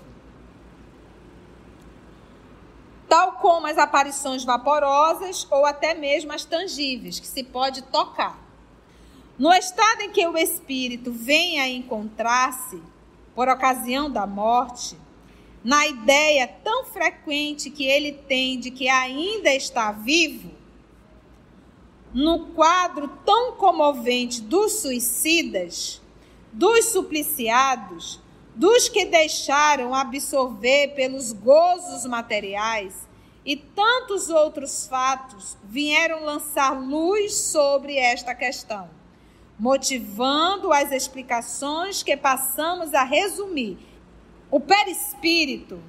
Tal 3.09 3.31
como 3.33 3.65
as 3.65 3.79
aparições 3.79 4.43
vaporosas 4.43 5.47
ou 5.49 5.65
até 5.65 5.95
mesmo 5.95 6.31
as 6.31 6.45
tangíveis, 6.45 7.19
que 7.19 7.25
se 7.25 7.43
pode 7.43 7.81
tocar. 7.81 8.39
No 9.39 9.51
estado 9.51 10.01
em 10.01 10.11
que 10.11 10.27
o 10.27 10.37
espírito 10.37 11.11
vem 11.11 11.59
a 11.59 11.67
encontrar-se, 11.67 12.79
por 13.33 13.49
ocasião 13.49 14.11
da 14.11 14.27
morte, 14.27 14.95
na 15.65 15.87
ideia 15.87 16.47
tão 16.63 16.85
frequente 16.85 17.71
que 17.71 17.87
ele 17.87 18.11
tem 18.11 18.59
de 18.59 18.69
que 18.69 18.87
ainda 18.87 19.51
está 19.51 19.91
vivo, 19.91 20.51
no 22.13 22.49
quadro 22.49 23.07
tão 23.25 23.53
comovente 23.53 24.41
dos 24.41 24.73
suicidas, 24.73 25.99
dos 26.53 26.85
supliciados, 26.85 28.21
dos 28.53 28.87
que 28.87 29.05
deixaram 29.05 29.95
absorver 29.95 30.89
pelos 30.89 31.33
gozos 31.33 32.05
materiais 32.05 32.93
e 33.43 33.55
tantos 33.55 34.29
outros 34.29 34.85
fatos 34.85 35.57
vieram 35.63 36.23
lançar 36.23 36.79
luz 36.79 37.33
sobre 37.33 37.97
esta 37.97 38.35
questão, 38.35 38.87
motivando 39.57 40.71
as 40.71 40.91
explicações 40.91 42.03
que 42.03 42.15
passamos 42.15 42.93
a 42.93 43.03
resumir 43.03 43.94
o 44.55 44.59
perispírito 44.61 45.83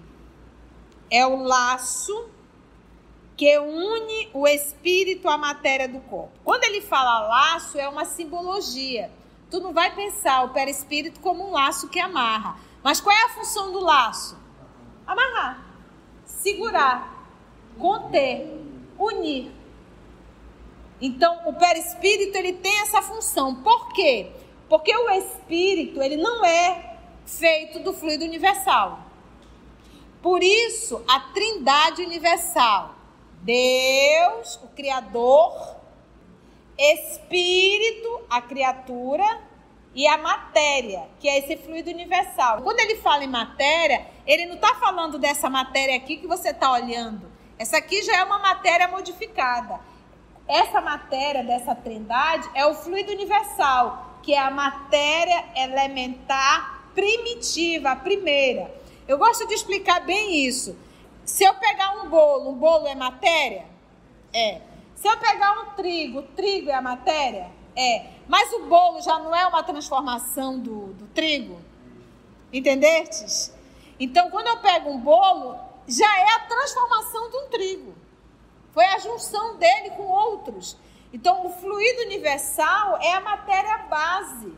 é 1.08 1.24
o 1.24 1.36
laço 1.36 2.28
que 3.36 3.56
une 3.60 4.28
o 4.34 4.44
espírito 4.44 5.28
à 5.28 5.38
matéria 5.38 5.86
do 5.86 6.00
corpo. 6.00 6.32
Quando 6.42 6.64
ele 6.64 6.80
fala 6.80 7.28
laço, 7.28 7.78
é 7.78 7.88
uma 7.88 8.04
simbologia. 8.04 9.08
Tu 9.52 9.60
não 9.60 9.72
vai 9.72 9.94
pensar 9.94 10.42
o 10.42 10.48
perispírito 10.48 11.20
como 11.20 11.46
um 11.46 11.52
laço 11.52 11.88
que 11.88 12.00
amarra. 12.00 12.58
Mas 12.82 13.00
qual 13.00 13.16
é 13.16 13.22
a 13.26 13.28
função 13.28 13.70
do 13.70 13.78
laço? 13.78 14.36
Amarrar, 15.06 15.64
segurar, 16.24 17.24
conter, 17.78 18.52
unir. 18.98 19.52
Então, 21.00 21.42
o 21.46 21.52
perispírito 21.52 22.36
ele 22.36 22.54
tem 22.54 22.80
essa 22.80 23.00
função. 23.00 23.62
Por 23.62 23.92
quê? 23.92 24.32
Porque 24.68 24.92
o 24.92 25.08
espírito, 25.10 26.02
ele 26.02 26.16
não 26.16 26.44
é 26.44 26.85
feito 27.26 27.80
do 27.80 27.92
fluido 27.92 28.24
universal. 28.24 29.00
Por 30.22 30.42
isso, 30.42 31.04
a 31.06 31.20
Trindade 31.20 32.02
universal, 32.02 32.94
Deus, 33.42 34.56
o 34.62 34.68
Criador, 34.68 35.76
Espírito, 36.78 38.22
a 38.30 38.40
criatura, 38.40 39.46
e 39.96 40.06
a 40.06 40.18
matéria, 40.18 41.08
que 41.18 41.26
é 41.26 41.38
esse 41.38 41.56
fluido 41.56 41.90
universal. 41.90 42.60
Quando 42.60 42.78
ele 42.80 42.96
fala 42.96 43.24
em 43.24 43.28
matéria, 43.28 44.06
ele 44.26 44.44
não 44.44 44.56
está 44.56 44.74
falando 44.74 45.18
dessa 45.18 45.48
matéria 45.48 45.96
aqui 45.96 46.18
que 46.18 46.26
você 46.26 46.50
está 46.50 46.70
olhando. 46.70 47.32
Essa 47.58 47.78
aqui 47.78 48.02
já 48.02 48.18
é 48.18 48.22
uma 48.22 48.38
matéria 48.38 48.88
modificada. 48.88 49.80
Essa 50.46 50.82
matéria 50.82 51.42
dessa 51.42 51.74
trindade 51.74 52.46
é 52.52 52.66
o 52.66 52.74
fluido 52.74 53.10
universal, 53.10 54.18
que 54.22 54.34
é 54.34 54.38
a 54.38 54.50
matéria 54.50 55.46
elementar 55.56 56.75
primitiva, 56.96 57.90
a 57.90 57.96
primeira. 57.96 58.74
Eu 59.06 59.18
gosto 59.18 59.46
de 59.46 59.54
explicar 59.54 60.00
bem 60.00 60.46
isso. 60.46 60.76
Se 61.24 61.44
eu 61.44 61.54
pegar 61.54 62.02
um 62.02 62.08
bolo, 62.08 62.50
um 62.50 62.54
bolo 62.54 62.86
é 62.86 62.94
matéria? 62.94 63.66
É. 64.32 64.62
Se 64.94 65.06
eu 65.06 65.16
pegar 65.18 65.52
um 65.60 65.74
trigo, 65.76 66.22
trigo 66.34 66.70
é 66.70 66.74
a 66.74 66.80
matéria? 66.80 67.50
É. 67.76 68.06
Mas 68.26 68.50
o 68.54 68.64
bolo 68.66 69.00
já 69.02 69.18
não 69.18 69.34
é 69.34 69.46
uma 69.46 69.62
transformação 69.62 70.58
do, 70.58 70.94
do 70.94 71.06
trigo? 71.08 71.60
Entendestes? 72.52 73.54
Então, 74.00 74.30
quando 74.30 74.46
eu 74.46 74.56
pego 74.58 74.90
um 74.90 74.98
bolo, 74.98 75.58
já 75.86 76.18
é 76.18 76.34
a 76.34 76.40
transformação 76.40 77.30
de 77.30 77.36
um 77.36 77.48
trigo. 77.48 77.94
Foi 78.72 78.84
a 78.84 78.98
junção 78.98 79.56
dele 79.56 79.90
com 79.90 80.04
outros. 80.04 80.76
Então, 81.12 81.46
o 81.46 81.50
fluido 81.50 82.02
universal 82.02 82.98
é 83.00 83.14
a 83.14 83.20
matéria 83.20 83.78
base. 83.88 84.52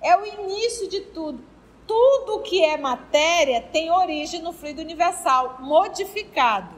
É 0.00 0.16
o 0.16 0.24
início 0.26 0.88
de 0.88 1.00
tudo. 1.00 1.53
Tudo 1.86 2.42
que 2.42 2.62
é 2.64 2.76
matéria 2.76 3.60
tem 3.60 3.90
origem 3.90 4.40
no 4.40 4.52
fluido 4.52 4.80
universal, 4.80 5.58
modificado. 5.60 6.74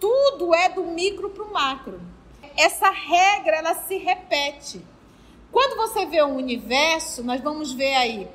Tudo 0.00 0.54
é 0.54 0.68
do 0.68 0.84
micro 0.84 1.30
para 1.30 1.44
o 1.44 1.52
macro. 1.52 2.00
Essa 2.56 2.90
regra 2.90 3.56
ela 3.56 3.74
se 3.74 3.96
repete. 3.98 4.84
Quando 5.52 5.76
você 5.76 6.06
vê 6.06 6.22
o 6.22 6.28
universo, 6.28 7.22
nós 7.22 7.40
vamos 7.40 7.72
ver 7.72 7.94
aí 7.94 8.28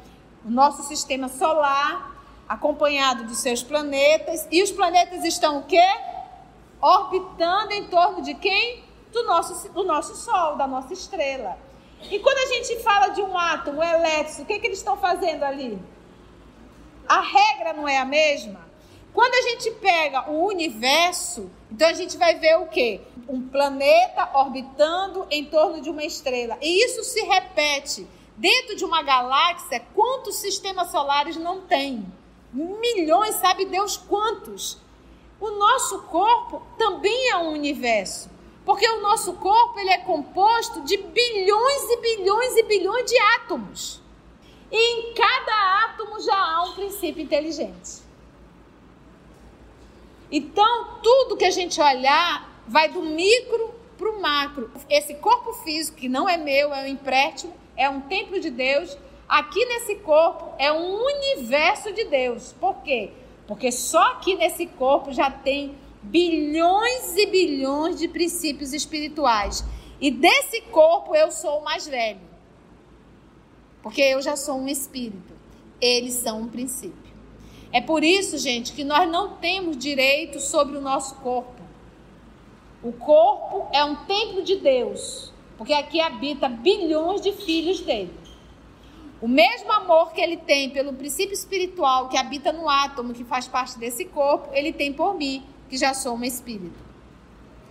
o 0.46 0.50
nosso 0.50 0.84
sistema 0.84 1.28
solar, 1.28 2.16
acompanhado 2.48 3.26
dos 3.26 3.40
seus 3.40 3.62
planetas, 3.62 4.48
e 4.52 4.64
os 4.64 4.72
planetas 4.72 5.24
estão 5.24 5.60
o 5.60 5.64
quê? 5.64 5.88
Orbitando 6.82 7.74
em 7.74 7.86
torno 7.86 8.22
de 8.22 8.34
quem? 8.34 8.84
Do 9.12 9.24
nosso, 9.24 9.70
do 9.70 9.84
nosso 9.84 10.16
Sol, 10.16 10.56
da 10.56 10.68
nossa 10.68 10.94
estrela. 10.94 11.58
E 12.10 12.20
quando 12.20 12.38
a 12.38 12.54
gente 12.54 12.80
fala 12.82 13.10
de 13.10 13.22
um 13.22 13.38
átomo, 13.38 13.80
um 13.80 13.84
elétron, 13.84 14.44
o 14.44 14.46
que, 14.46 14.60
que 14.60 14.68
eles 14.68 14.80
estão 14.80 14.98
fazendo 14.98 15.44
ali? 15.44 15.80
A 17.08 17.22
regra 17.22 17.74
não 17.74 17.88
é 17.88 17.98
a 17.98 18.06
mesma? 18.06 18.70
Quando 19.14 19.34
a 19.34 19.42
gente 19.50 19.72
pega 19.72 20.30
o 20.30 20.46
universo, 20.48 21.52
então 21.70 21.88
a 21.88 21.94
gente 21.94 22.18
vai 22.18 22.36
ver 22.36 22.58
o 22.60 22.68
quê? 22.68 23.02
Um 23.28 23.42
planeta 23.42 24.30
orbitando 24.34 25.28
em 25.30 25.46
torno 25.46 25.82
de 25.82 25.90
uma 25.90 26.04
estrela. 26.04 26.58
E 26.62 26.86
isso 26.86 27.04
se 27.04 27.22
repete 27.22 28.08
dentro 28.38 28.76
de 28.76 28.86
uma 28.86 29.04
galáxia. 29.04 29.84
Quantos 29.94 30.38
sistemas 30.38 30.92
solares 30.92 31.36
não 31.36 31.62
tem? 31.62 32.06
Milhões, 32.54 33.36
sabe 33.36 33.66
Deus 33.66 33.98
quantos? 33.98 34.78
O 35.40 35.50
nosso 35.52 36.04
corpo 36.04 36.62
também 36.78 37.30
é 37.30 37.38
um 37.38 37.52
universo. 37.52 38.30
Porque 38.66 38.88
o 38.88 39.02
nosso 39.02 39.34
corpo 39.34 39.80
ele 39.80 39.90
é 39.90 39.98
composto 40.00 40.82
de 40.82 40.98
bilhões 40.98 41.90
e 41.90 41.98
bilhões 41.98 42.58
e 42.58 42.64
bilhões 42.64 43.06
de 43.06 43.18
átomos. 43.36 44.02
E 44.72 44.78
em 44.78 45.14
cada 45.14 45.86
átomo 45.86 46.20
já 46.22 46.36
há 46.36 46.64
um 46.64 46.74
princípio 46.74 47.24
inteligente. 47.24 48.02
Então, 50.32 51.00
tudo 51.04 51.36
que 51.36 51.44
a 51.44 51.52
gente 51.52 51.82
olhar 51.82 52.50
vai 52.68 52.88
do 52.88 53.02
micro 53.02 53.74
para 53.98 54.10
o 54.10 54.22
macro. 54.22 54.72
Esse 54.90 55.16
corpo 55.16 55.54
físico, 55.54 55.98
que 55.98 56.08
não 56.08 56.30
é 56.30 56.38
meu, 56.38 56.74
é 56.74 56.84
um 56.84 56.88
empréstimo, 56.88 57.54
é 57.76 57.90
um 57.90 58.00
templo 58.02 58.40
de 58.40 58.50
Deus. 58.50 58.98
Aqui 59.28 59.66
nesse 59.66 59.96
corpo 59.98 60.54
é 60.58 60.72
um 60.72 61.04
universo 61.04 61.92
de 61.92 62.06
Deus. 62.06 62.54
Por 62.60 62.76
quê? 62.82 63.12
Porque 63.46 63.72
só 63.72 64.14
aqui 64.14 64.36
nesse 64.36 64.66
corpo 64.68 65.12
já 65.12 65.30
tem 65.30 65.76
bilhões 66.02 67.16
e 67.16 67.26
bilhões 67.28 68.00
de 68.00 68.08
princípios 68.08 68.74
espirituais. 68.74 69.64
E 70.00 70.10
desse 70.10 70.62
corpo 70.64 71.16
eu 71.16 71.32
sou 71.32 71.60
o 71.60 71.64
mais 71.64 71.88
velho. 71.88 72.20
Porque 73.82 74.02
eu 74.02 74.22
já 74.22 74.36
sou 74.36 74.56
um 74.56 74.68
espírito. 74.68 75.34
Eles 75.80 76.14
são 76.14 76.42
um 76.42 76.48
princípio. 76.48 77.12
É 77.72 77.80
por 77.80 78.04
isso, 78.04 78.38
gente, 78.38 78.74
que 78.74 78.84
nós 78.84 79.10
não 79.10 79.36
temos 79.38 79.78
direito 79.78 80.40
sobre 80.40 80.78
o 80.78 80.82
nosso 80.82 81.16
corpo. 81.16 81.62
O 82.84 82.92
corpo 82.92 83.68
é 83.74 83.84
um 83.86 83.96
templo 84.06 84.44
de 84.44 84.56
Deus, 84.58 85.32
porque 85.58 85.72
aqui 85.72 86.02
habita 86.02 86.50
bilhões 86.50 87.22
de 87.22 87.32
filhos 87.32 87.80
dele. 87.80 88.14
O 89.22 89.28
mesmo 89.28 89.72
amor 89.72 90.12
que 90.14 90.20
ele 90.20 90.36
tem 90.36 90.72
pelo 90.72 90.94
princípio 90.94 91.34
espiritual 91.34 92.10
que 92.10 92.18
habita 92.18 92.52
no 92.52 92.68
átomo, 92.68 93.14
que 93.14 93.24
faz 93.24 93.48
parte 93.48 93.78
desse 93.78 94.06
corpo, 94.06 94.50
ele 94.52 94.74
tem 94.74 94.92
por 94.92 95.14
mim, 95.14 95.44
que 95.72 95.78
já 95.78 95.94
sou 95.94 96.18
um 96.18 96.24
espírito. 96.26 96.78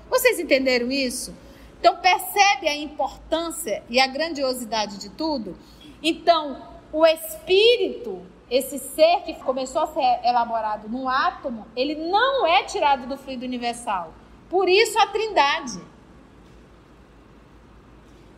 Vocês 0.08 0.40
entenderam 0.40 0.90
isso? 0.90 1.34
Então 1.78 1.98
percebe 1.98 2.66
a 2.66 2.74
importância 2.74 3.82
e 3.90 4.00
a 4.00 4.06
grandiosidade 4.06 4.96
de 4.96 5.10
tudo? 5.10 5.54
Então, 6.02 6.62
o 6.90 7.04
espírito 7.04 8.22
esse 8.50 8.78
ser 8.78 9.20
que 9.20 9.34
começou 9.34 9.82
a 9.82 9.86
ser 9.88 10.26
elaborado 10.26 10.88
num 10.88 11.08
átomo, 11.08 11.66
ele 11.76 11.94
não 11.94 12.46
é 12.46 12.64
tirado 12.64 13.06
do 13.06 13.18
fluido 13.18 13.44
universal. 13.44 14.14
Por 14.48 14.66
isso 14.66 14.98
a 14.98 15.06
Trindade. 15.06 15.80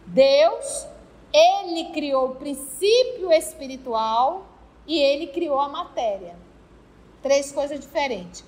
Deus, 0.07 0.87
ele 1.33 1.85
criou 1.93 2.31
o 2.31 2.35
princípio 2.35 3.33
espiritual 3.33 4.45
e 4.87 4.99
ele 4.99 5.29
criou 5.29 5.59
a 5.59 5.69
matéria. 5.69 6.37
Três 7.23 7.53
coisas 7.53 7.81
diferentes. 7.81 8.45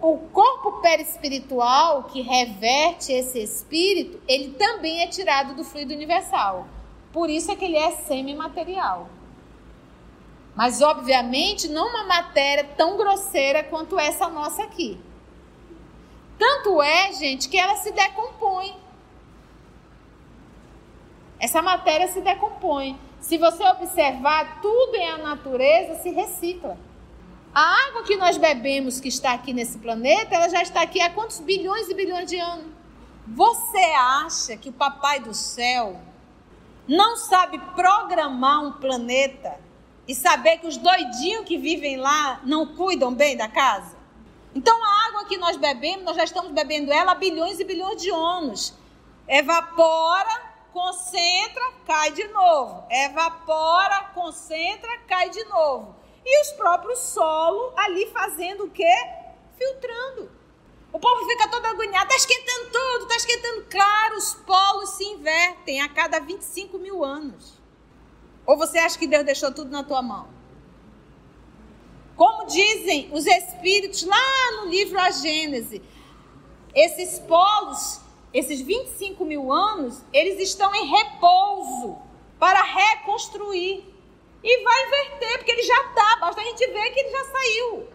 O 0.00 0.16
corpo 0.32 0.80
perispiritual 0.80 2.04
que 2.04 2.22
reverte 2.22 3.12
esse 3.12 3.38
espírito, 3.38 4.20
ele 4.26 4.52
também 4.54 5.02
é 5.02 5.06
tirado 5.06 5.54
do 5.54 5.62
fluido 5.62 5.92
universal. 5.92 6.66
Por 7.12 7.28
isso 7.28 7.50
é 7.50 7.56
que 7.56 7.66
ele 7.66 7.76
é 7.76 7.90
semimaterial. 7.90 9.08
Mas, 10.56 10.80
obviamente, 10.80 11.68
não 11.68 11.88
uma 11.88 12.04
matéria 12.04 12.64
tão 12.76 12.96
grosseira 12.96 13.62
quanto 13.62 13.98
essa 13.98 14.28
nossa 14.28 14.62
aqui. 14.62 14.98
Tanto 16.38 16.80
é, 16.80 17.12
gente, 17.12 17.48
que 17.48 17.58
ela 17.58 17.76
se 17.76 17.92
decompõe. 17.92 18.74
Essa 21.38 21.60
matéria 21.60 22.08
se 22.08 22.20
decompõe. 22.20 22.98
Se 23.20 23.36
você 23.36 23.62
observar, 23.64 24.60
tudo 24.62 24.94
em 24.94 25.10
a 25.10 25.18
natureza 25.18 25.96
se 26.02 26.10
recicla. 26.10 26.78
A 27.52 27.88
água 27.88 28.04
que 28.04 28.16
nós 28.16 28.36
bebemos, 28.36 29.00
que 29.00 29.08
está 29.08 29.32
aqui 29.32 29.52
nesse 29.52 29.78
planeta, 29.78 30.36
ela 30.36 30.48
já 30.48 30.62
está 30.62 30.82
aqui 30.82 31.00
há 31.00 31.10
quantos 31.10 31.40
bilhões 31.40 31.88
e 31.88 31.94
bilhões 31.94 32.30
de 32.30 32.38
anos? 32.38 32.66
Você 33.26 33.84
acha 33.96 34.56
que 34.56 34.68
o 34.68 34.72
Papai 34.72 35.18
do 35.18 35.34
Céu 35.34 36.00
não 36.86 37.16
sabe 37.16 37.58
programar 37.74 38.64
um 38.64 38.72
planeta 38.74 39.58
e 40.06 40.14
saber 40.14 40.58
que 40.58 40.68
os 40.68 40.76
doidinhos 40.76 41.44
que 41.44 41.58
vivem 41.58 41.96
lá 41.96 42.40
não 42.44 42.66
cuidam 42.76 43.12
bem 43.12 43.36
da 43.36 43.48
casa? 43.48 43.96
Então 44.54 44.76
a 44.84 45.08
água 45.08 45.24
que 45.24 45.36
nós 45.36 45.56
bebemos, 45.56 46.04
nós 46.04 46.16
já 46.16 46.24
estamos 46.24 46.52
bebendo 46.52 46.92
ela 46.92 47.12
há 47.12 47.16
bilhões 47.16 47.58
e 47.58 47.64
bilhões 47.64 48.00
de 48.00 48.10
anos. 48.10 48.74
Evapora, 49.26 50.40
concentra, 50.72 51.72
cai 51.84 52.12
de 52.12 52.28
novo. 52.28 52.84
Evapora, 52.88 54.10
concentra, 54.14 54.98
cai 55.08 55.30
de 55.30 55.44
novo. 55.46 55.99
E 56.24 56.42
os 56.42 56.52
próprios 56.52 56.98
solos 56.98 57.72
ali 57.76 58.06
fazendo 58.06 58.64
o 58.64 58.70
quê? 58.70 58.94
Filtrando. 59.56 60.30
O 60.92 60.98
povo 60.98 61.24
fica 61.26 61.48
todo 61.48 61.64
agoniado, 61.66 62.04
está 62.04 62.16
esquentando 62.16 62.70
tudo, 62.70 63.02
está 63.02 63.16
esquentando. 63.16 63.66
Claro, 63.70 64.16
os 64.16 64.34
polos 64.34 64.90
se 64.90 65.04
invertem 65.04 65.80
a 65.80 65.88
cada 65.88 66.18
25 66.20 66.78
mil 66.78 67.04
anos. 67.04 67.60
Ou 68.44 68.56
você 68.56 68.78
acha 68.78 68.98
que 68.98 69.06
Deus 69.06 69.24
deixou 69.24 69.52
tudo 69.52 69.70
na 69.70 69.84
tua 69.84 70.02
mão? 70.02 70.28
Como 72.16 72.46
dizem 72.46 73.08
os 73.12 73.24
espíritos 73.24 74.02
lá 74.02 74.52
no 74.56 74.68
livro 74.68 74.98
A 74.98 75.10
Gênese, 75.10 75.80
esses 76.74 77.18
polos, 77.20 78.00
esses 78.34 78.60
25 78.60 79.24
mil 79.24 79.52
anos, 79.52 80.02
eles 80.12 80.38
estão 80.40 80.74
em 80.74 80.86
repouso 80.86 81.98
para 82.38 82.62
reconstruir. 82.62 83.84
E 84.42 84.64
vai 84.64 84.86
inverter, 84.86 85.38
porque 85.38 85.52
ele 85.52 85.62
já 85.62 85.80
está, 85.86 86.16
basta 86.20 86.40
a 86.40 86.44
gente 86.44 86.66
ver 86.66 86.90
que 86.90 87.00
ele 87.00 87.10
já 87.10 87.24
saiu. 87.24 87.88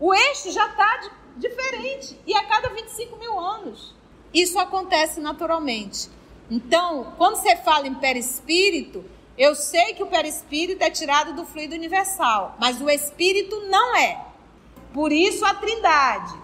O 0.00 0.12
eixo 0.14 0.50
já 0.50 0.66
está 0.66 1.10
diferente. 1.36 2.18
E 2.26 2.34
a 2.34 2.44
cada 2.44 2.68
25 2.68 3.16
mil 3.16 3.38
anos. 3.38 3.94
Isso 4.32 4.58
acontece 4.58 5.20
naturalmente. 5.20 6.10
Então, 6.50 7.14
quando 7.16 7.36
você 7.36 7.56
fala 7.56 7.86
em 7.86 7.94
perispírito, 7.94 9.04
eu 9.38 9.54
sei 9.54 9.94
que 9.94 10.02
o 10.02 10.06
perispírito 10.06 10.82
é 10.84 10.90
tirado 10.90 11.34
do 11.34 11.44
fluido 11.44 11.74
universal, 11.74 12.56
mas 12.58 12.80
o 12.80 12.90
espírito 12.90 13.60
não 13.68 13.96
é. 13.96 14.24
Por 14.92 15.10
isso 15.10 15.44
a 15.44 15.54
Trindade. 15.54 16.34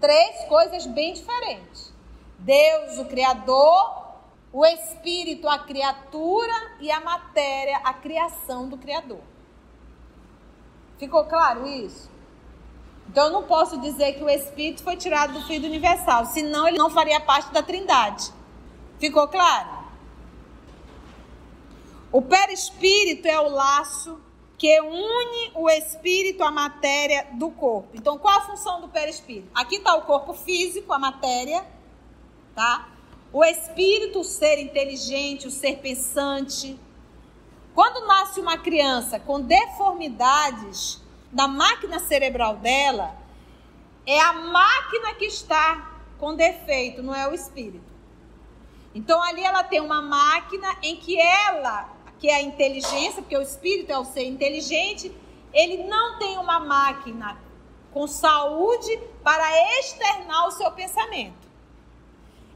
Três 0.00 0.44
coisas 0.48 0.86
bem 0.86 1.14
diferentes: 1.14 1.92
Deus, 2.38 2.98
o 2.98 3.06
Criador, 3.06 3.97
o 4.58 4.66
espírito, 4.66 5.48
a 5.48 5.60
criatura 5.60 6.52
e 6.80 6.90
a 6.90 6.98
matéria, 6.98 7.76
a 7.84 7.94
criação 7.94 8.68
do 8.68 8.76
Criador. 8.76 9.20
Ficou 10.98 11.24
claro 11.26 11.64
isso? 11.64 12.10
Então 13.08 13.26
eu 13.26 13.32
não 13.32 13.44
posso 13.44 13.80
dizer 13.80 14.14
que 14.14 14.24
o 14.24 14.28
espírito 14.28 14.82
foi 14.82 14.96
tirado 14.96 15.32
do 15.34 15.42
fluido 15.42 15.68
universal, 15.68 16.26
senão 16.26 16.66
ele 16.66 16.76
não 16.76 16.90
faria 16.90 17.20
parte 17.20 17.52
da 17.52 17.62
Trindade. 17.62 18.32
Ficou 18.98 19.28
claro? 19.28 19.78
O 22.10 22.20
perispírito 22.20 23.28
é 23.28 23.38
o 23.38 23.48
laço 23.48 24.20
que 24.58 24.80
une 24.80 25.52
o 25.54 25.70
espírito 25.70 26.42
à 26.42 26.50
matéria 26.50 27.28
do 27.34 27.48
corpo. 27.50 27.90
Então, 27.94 28.18
qual 28.18 28.38
a 28.38 28.40
função 28.40 28.80
do 28.80 28.88
perispírito? 28.88 29.48
Aqui 29.54 29.76
está 29.76 29.94
o 29.94 30.02
corpo 30.02 30.34
físico, 30.34 30.92
a 30.92 30.98
matéria, 30.98 31.64
tá? 32.56 32.97
O 33.32 33.44
espírito, 33.44 34.20
o 34.20 34.24
ser 34.24 34.58
inteligente, 34.58 35.46
o 35.46 35.50
ser 35.50 35.78
pensante. 35.78 36.78
Quando 37.74 38.06
nasce 38.06 38.40
uma 38.40 38.56
criança 38.58 39.20
com 39.20 39.40
deformidades 39.40 41.00
na 41.32 41.46
máquina 41.46 41.98
cerebral 41.98 42.56
dela, 42.56 43.16
é 44.06 44.18
a 44.20 44.32
máquina 44.32 45.14
que 45.14 45.26
está 45.26 46.00
com 46.18 46.34
defeito, 46.34 47.02
não 47.02 47.14
é 47.14 47.28
o 47.28 47.34
espírito. 47.34 47.84
Então 48.94 49.22
ali 49.22 49.44
ela 49.44 49.62
tem 49.62 49.80
uma 49.80 50.00
máquina 50.00 50.76
em 50.82 50.96
que 50.96 51.20
ela 51.20 51.96
que 52.18 52.28
é 52.28 52.34
a 52.34 52.42
inteligência, 52.42 53.22
porque 53.22 53.36
o 53.36 53.42
espírito 53.42 53.92
é 53.92 53.98
o 53.98 54.04
ser 54.04 54.24
inteligente, 54.24 55.14
ele 55.52 55.84
não 55.84 56.18
tem 56.18 56.36
uma 56.36 56.58
máquina 56.58 57.38
com 57.92 58.06
saúde 58.06 58.98
para 59.22 59.46
externar 59.78 60.48
o 60.48 60.50
seu 60.50 60.70
pensamento. 60.72 61.47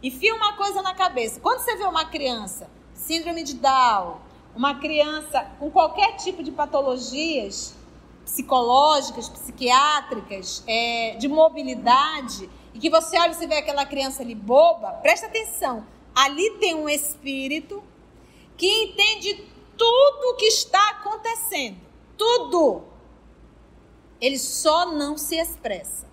E 0.03 0.11
fia 0.11 0.35
uma 0.35 0.55
coisa 0.55 0.83
na 0.83 0.95
cabeça: 0.95 1.41
quando 1.41 1.61
você 1.61 1.77
vê 1.77 1.85
uma 1.85 2.05
criança 2.05 2.69
síndrome 2.93 3.43
de 3.43 3.55
Down, 3.55 4.19
uma 4.55 4.75
criança 4.75 5.41
com 5.59 5.71
qualquer 5.71 6.17
tipo 6.17 6.43
de 6.43 6.51
patologias 6.51 7.75
psicológicas, 8.25 9.29
psiquiátricas, 9.29 10.63
é, 10.67 11.17
de 11.17 11.29
mobilidade, 11.29 12.49
e 12.75 12.79
que 12.79 12.89
você 12.89 13.19
olha 13.19 13.33
e 13.33 13.35
você 13.35 13.47
vê 13.47 13.57
aquela 13.57 13.85
criança 13.85 14.23
ali 14.23 14.35
boba, 14.35 14.93
presta 15.03 15.27
atenção. 15.27 15.87
Ali 16.15 16.59
tem 16.59 16.75
um 16.75 16.89
espírito 16.89 17.83
que 18.57 18.67
entende 18.67 19.45
tudo 19.77 20.31
o 20.31 20.37
que 20.37 20.47
está 20.47 20.91
acontecendo. 20.91 21.79
Tudo. 22.17 22.85
Ele 24.21 24.39
só 24.39 24.93
não 24.93 25.17
se 25.19 25.37
expressa. 25.37 26.12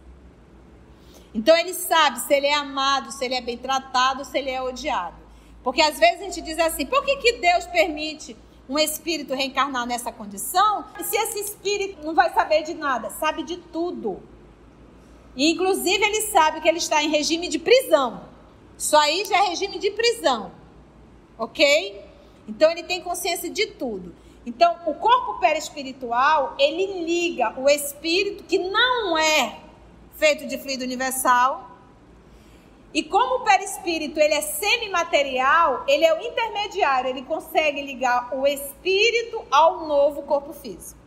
Então 1.33 1.55
ele 1.55 1.73
sabe 1.73 2.19
se 2.19 2.33
ele 2.33 2.47
é 2.47 2.53
amado, 2.53 3.11
se 3.11 3.23
ele 3.23 3.35
é 3.35 3.41
bem 3.41 3.57
tratado, 3.57 4.25
se 4.25 4.37
ele 4.37 4.49
é 4.49 4.61
odiado. 4.61 5.17
Porque 5.63 5.81
às 5.81 5.99
vezes 5.99 6.21
a 6.21 6.23
gente 6.23 6.41
diz 6.41 6.57
assim: 6.59 6.85
por 6.85 7.03
que, 7.05 7.17
que 7.17 7.33
Deus 7.33 7.65
permite 7.67 8.35
um 8.67 8.77
espírito 8.77 9.33
reencarnar 9.33 9.85
nessa 9.85 10.11
condição? 10.11 10.85
Se 11.01 11.15
esse 11.15 11.39
espírito 11.39 12.05
não 12.05 12.13
vai 12.13 12.33
saber 12.33 12.63
de 12.63 12.73
nada? 12.73 13.09
Sabe 13.09 13.43
de 13.43 13.57
tudo. 13.57 14.21
E, 15.35 15.51
inclusive, 15.51 16.03
ele 16.03 16.21
sabe 16.23 16.61
que 16.61 16.67
ele 16.67 16.79
está 16.79 17.03
em 17.03 17.09
regime 17.09 17.47
de 17.47 17.59
prisão. 17.59 18.21
Isso 18.77 18.95
aí 18.97 19.25
já 19.25 19.37
é 19.45 19.49
regime 19.49 19.77
de 19.79 19.91
prisão. 19.91 20.51
Ok? 21.37 22.03
Então, 22.47 22.69
ele 22.71 22.83
tem 22.83 23.01
consciência 23.01 23.49
de 23.49 23.67
tudo. 23.67 24.15
Então, 24.45 24.75
o 24.85 24.93
corpo 24.93 25.39
perispiritual, 25.39 26.55
ele 26.57 27.03
liga 27.05 27.53
o 27.59 27.69
espírito, 27.69 28.43
que 28.43 28.57
não 28.57 29.17
é 29.17 29.59
feito 30.19 30.45
de 30.45 30.57
fluido 30.57 30.83
universal. 30.83 31.71
E 32.93 33.03
como 33.03 33.35
o 33.35 33.43
perispírito 33.43 34.19
ele 34.19 34.33
é 34.33 34.41
semimaterial, 34.41 35.83
ele 35.87 36.03
é 36.03 36.13
o 36.13 36.21
intermediário, 36.21 37.09
ele 37.09 37.21
consegue 37.21 37.81
ligar 37.81 38.35
o 38.35 38.45
espírito 38.45 39.45
ao 39.49 39.87
novo 39.87 40.23
corpo 40.23 40.53
físico. 40.53 40.99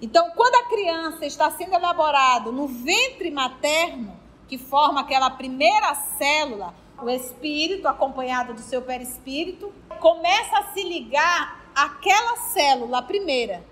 Então, 0.00 0.30
quando 0.30 0.54
a 0.54 0.68
criança 0.68 1.26
está 1.26 1.50
sendo 1.50 1.74
elaborado 1.74 2.52
no 2.52 2.68
ventre 2.68 3.30
materno, 3.30 4.16
que 4.46 4.56
forma 4.56 5.00
aquela 5.00 5.30
primeira 5.30 5.94
célula, 5.94 6.74
o 7.02 7.08
espírito, 7.10 7.88
acompanhado 7.88 8.54
do 8.54 8.60
seu 8.60 8.82
perispírito, 8.82 9.72
começa 9.98 10.58
a 10.58 10.72
se 10.72 10.82
ligar 10.82 11.64
àquela 11.74 12.36
célula, 12.36 13.02
primeira. 13.02 13.64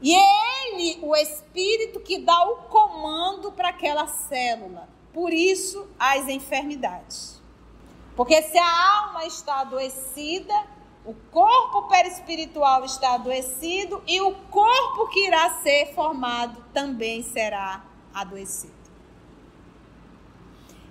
E 0.00 0.14
é 0.14 0.41
ele, 0.72 0.98
o 1.02 1.14
espírito, 1.14 2.00
que 2.00 2.18
dá 2.18 2.44
o 2.44 2.56
comando 2.68 3.52
para 3.52 3.68
aquela 3.68 4.06
célula. 4.06 4.88
Por 5.12 5.32
isso, 5.32 5.88
as 5.98 6.28
enfermidades. 6.28 7.40
Porque 8.16 8.42
se 8.42 8.58
a 8.58 9.04
alma 9.04 9.24
está 9.24 9.60
adoecida, 9.60 10.54
o 11.04 11.14
corpo 11.30 11.88
perispiritual 11.88 12.84
está 12.84 13.14
adoecido 13.14 14.02
e 14.06 14.20
o 14.20 14.34
corpo 14.50 15.08
que 15.08 15.26
irá 15.26 15.60
ser 15.62 15.94
formado 15.94 16.64
também 16.72 17.22
será 17.22 17.84
adoecido. 18.14 18.82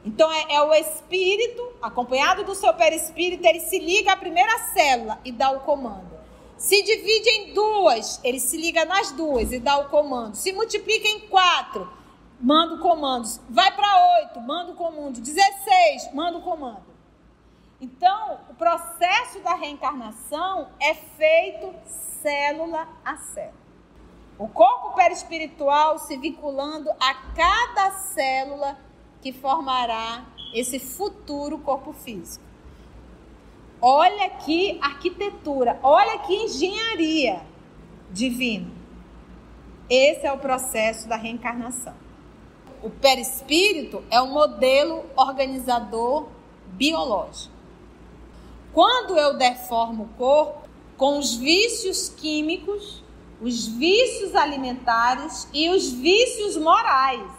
Então 0.03 0.31
é, 0.31 0.55
é, 0.55 0.61
o 0.63 0.73
espírito, 0.73 1.73
acompanhado 1.81 2.43
do 2.43 2.55
seu 2.55 2.73
perispírito, 2.73 3.45
ele 3.45 3.59
se 3.59 3.77
liga 3.77 4.13
à 4.13 4.17
primeira 4.17 4.57
célula 4.73 5.19
e 5.23 5.31
dá 5.31 5.51
o 5.51 5.59
comando. 5.59 6.10
Se 6.61 6.79
divide 6.83 7.27
em 7.27 7.53
duas, 7.55 8.21
ele 8.23 8.39
se 8.39 8.55
liga 8.55 8.85
nas 8.85 9.11
duas 9.11 9.51
e 9.51 9.57
dá 9.57 9.79
o 9.79 9.89
comando. 9.89 10.35
Se 10.35 10.53
multiplica 10.53 11.07
em 11.07 11.21
quatro, 11.21 11.91
manda 12.39 12.75
o 12.75 12.79
comando. 12.79 13.27
Vai 13.49 13.75
para 13.75 14.19
oito, 14.19 14.39
manda 14.41 14.71
o 14.71 14.75
comando. 14.75 15.19
Dezesseis, 15.19 16.13
manda 16.13 16.37
o 16.37 16.41
comando. 16.43 16.83
Então, 17.81 18.41
o 18.47 18.53
processo 18.53 19.39
da 19.39 19.55
reencarnação 19.55 20.67
é 20.79 20.93
feito 20.93 21.73
célula 22.21 22.87
a 23.03 23.17
célula. 23.17 23.55
O 24.37 24.47
corpo 24.47 24.93
perispiritual 24.93 25.97
se 25.97 26.15
vinculando 26.15 26.91
a 26.99 27.15
cada 27.35 27.89
célula 27.89 28.77
que 29.19 29.33
formará 29.33 30.27
esse 30.53 30.77
futuro 30.77 31.57
corpo 31.57 31.91
físico. 31.91 32.50
Olha 33.81 34.29
que 34.29 34.77
arquitetura, 34.79 35.79
olha 35.81 36.19
que 36.19 36.35
engenharia 36.35 37.41
divina. 38.11 38.69
Esse 39.89 40.27
é 40.27 40.31
o 40.31 40.37
processo 40.37 41.09
da 41.09 41.15
reencarnação. 41.15 41.95
O 42.83 42.89
perispírito 42.89 44.03
é 44.09 44.21
um 44.21 44.31
modelo 44.31 45.03
organizador 45.15 46.27
biológico. 46.67 47.53
Quando 48.73 49.17
eu 49.17 49.37
deformo 49.37 50.03
o 50.03 50.17
corpo 50.17 50.69
com 50.95 51.17
os 51.17 51.35
vícios 51.35 52.07
químicos, 52.07 53.03
os 53.41 53.67
vícios 53.67 54.35
alimentares 54.35 55.47
e 55.51 55.69
os 55.69 55.91
vícios 55.91 56.55
morais. 56.55 57.29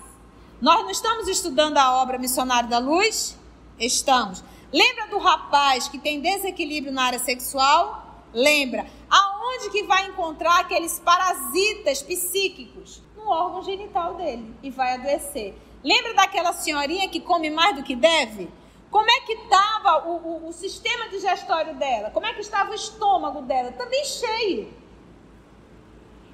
Nós 0.60 0.82
não 0.82 0.90
estamos 0.90 1.28
estudando 1.28 1.78
a 1.78 2.02
obra 2.02 2.18
Missionário 2.18 2.68
da 2.68 2.78
Luz? 2.78 3.38
Estamos. 3.78 4.44
Lembra 4.72 5.06
do 5.08 5.18
rapaz 5.18 5.86
que 5.88 5.98
tem 5.98 6.20
desequilíbrio 6.20 6.92
na 6.92 7.04
área 7.04 7.18
sexual? 7.18 8.24
Lembra. 8.32 8.86
Aonde 9.10 9.70
que 9.70 9.82
vai 9.82 10.06
encontrar 10.06 10.60
aqueles 10.60 10.98
parasitas 10.98 12.02
psíquicos? 12.02 13.02
No 13.16 13.28
órgão 13.28 13.62
genital 13.62 14.14
dele 14.14 14.54
e 14.62 14.70
vai 14.70 14.94
adoecer. 14.94 15.54
Lembra 15.84 16.14
daquela 16.14 16.52
senhorinha 16.52 17.08
que 17.08 17.20
come 17.20 17.50
mais 17.50 17.76
do 17.76 17.82
que 17.82 17.94
deve? 17.94 18.48
Como 18.90 19.10
é 19.10 19.20
que 19.20 19.32
estava 19.32 20.08
o, 20.08 20.16
o, 20.16 20.48
o, 20.48 20.52
sistema 20.52 21.08
digestório 21.08 21.74
dela? 21.76 22.10
Como 22.10 22.26
é 22.26 22.32
que 22.32 22.40
estava 22.40 22.70
o 22.70 22.74
estômago 22.74 23.42
dela? 23.42 23.72
Também 23.72 24.04
cheio. 24.04 24.72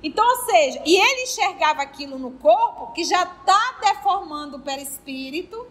Então, 0.03 0.24
ou 0.24 0.44
seja, 0.44 0.83
e 0.85 0.96
ele 0.96 1.22
enxergava 1.22 1.83
aquilo 1.83 2.18
no 2.18 2.33
corpo 2.33 2.92
que 2.92 3.05
já 3.05 3.22
está 3.22 3.79
deformando 3.81 4.59
o 4.59 4.61
perispírito. 4.61 5.66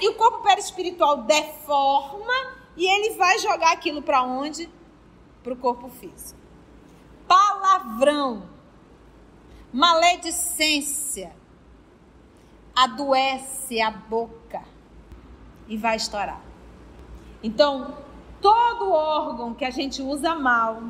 E 0.00 0.08
o 0.08 0.14
corpo 0.14 0.42
perispiritual 0.42 1.22
deforma 1.22 2.54
e 2.76 2.86
ele 2.86 3.14
vai 3.16 3.38
jogar 3.38 3.72
aquilo 3.72 4.02
para 4.02 4.22
onde? 4.22 4.68
Para 5.42 5.52
o 5.52 5.56
corpo 5.56 5.88
físico. 5.88 6.38
Palavrão, 7.26 8.48
maledicência, 9.72 11.34
adoece 12.74 13.80
a 13.80 13.90
boca 13.90 14.62
e 15.68 15.76
vai 15.76 15.96
estourar. 15.96 16.40
Então, 17.42 17.96
todo 18.40 18.92
órgão 18.92 19.54
que 19.54 19.64
a 19.64 19.70
gente 19.70 20.02
usa 20.02 20.34
mal, 20.34 20.82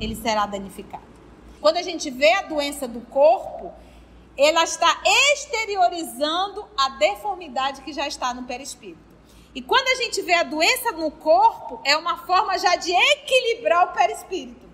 ele 0.00 0.14
será 0.14 0.46
danificado. 0.46 1.10
Quando 1.60 1.76
a 1.76 1.82
gente 1.82 2.10
vê 2.10 2.32
a 2.32 2.42
doença 2.42 2.88
do 2.88 3.00
corpo, 3.00 3.72
ela 4.42 4.64
está 4.64 5.02
exteriorizando 5.32 6.66
a 6.74 6.88
deformidade 6.90 7.82
que 7.82 7.92
já 7.92 8.08
está 8.08 8.32
no 8.32 8.44
perispírito. 8.44 9.10
E 9.54 9.60
quando 9.60 9.86
a 9.88 10.02
gente 10.02 10.22
vê 10.22 10.32
a 10.32 10.44
doença 10.44 10.92
no 10.92 11.10
corpo, 11.10 11.82
é 11.84 11.94
uma 11.94 12.16
forma 12.24 12.58
já 12.58 12.74
de 12.76 12.90
equilibrar 12.90 13.90
o 13.90 13.92
perispírito. 13.92 14.70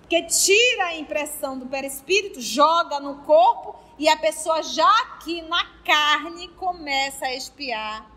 Porque 0.00 0.22
tira 0.22 0.84
a 0.84 0.96
impressão 0.96 1.58
do 1.58 1.66
perispírito, 1.66 2.40
joga 2.40 3.00
no 3.00 3.16
corpo 3.24 3.76
e 3.98 4.08
a 4.08 4.16
pessoa 4.16 4.62
já 4.62 4.88
aqui 5.02 5.42
na 5.42 5.64
carne 5.84 6.46
começa 6.48 7.26
a 7.26 7.34
espiar 7.34 8.08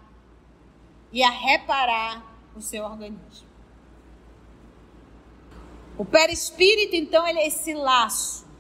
e 1.12 1.24
a 1.24 1.30
reparar 1.32 2.24
o 2.56 2.62
seu 2.62 2.84
organismo. 2.84 3.50
O 5.98 6.06
perispírito, 6.06 6.96
então, 6.96 7.28
ele 7.28 7.40
é 7.40 7.48
esse 7.48 7.74
laço. 7.74 8.51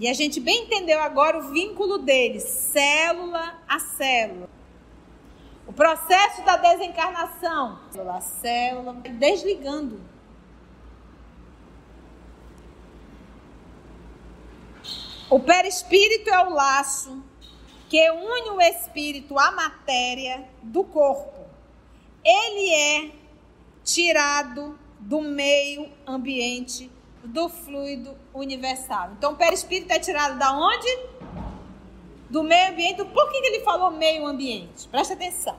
E 0.00 0.08
a 0.08 0.14
gente 0.14 0.40
bem 0.40 0.64
entendeu 0.64 0.98
agora 0.98 1.38
o 1.38 1.52
vínculo 1.52 1.98
dele, 1.98 2.40
célula 2.40 3.62
a 3.68 3.78
célula. 3.78 4.48
O 5.66 5.72
processo 5.72 6.42
da 6.42 6.56
desencarnação, 6.56 7.78
célula 7.92 8.16
a 8.16 8.20
célula, 8.20 8.94
desligando 8.94 10.00
O 15.30 15.38
perispírito 15.38 16.28
é 16.28 16.44
o 16.44 16.50
laço 16.50 17.22
que 17.88 18.10
une 18.10 18.50
o 18.50 18.60
espírito 18.60 19.38
à 19.38 19.52
matéria 19.52 20.44
do 20.60 20.82
corpo. 20.82 21.46
Ele 22.24 22.74
é 22.74 23.10
tirado 23.84 24.76
do 24.98 25.20
meio 25.20 25.88
ambiente 26.04 26.90
do 27.24 27.48
fluido 27.48 28.16
universal. 28.32 29.10
Então, 29.16 29.32
o 29.32 29.36
perispírito 29.36 29.92
é 29.92 29.98
tirado 29.98 30.38
da 30.38 30.52
onde? 30.52 30.98
Do 32.28 32.42
meio 32.42 32.72
ambiente. 32.72 33.04
Por 33.04 33.30
que 33.30 33.36
ele 33.36 33.60
falou 33.60 33.90
meio 33.90 34.26
ambiente? 34.26 34.88
Presta 34.88 35.14
atenção. 35.14 35.56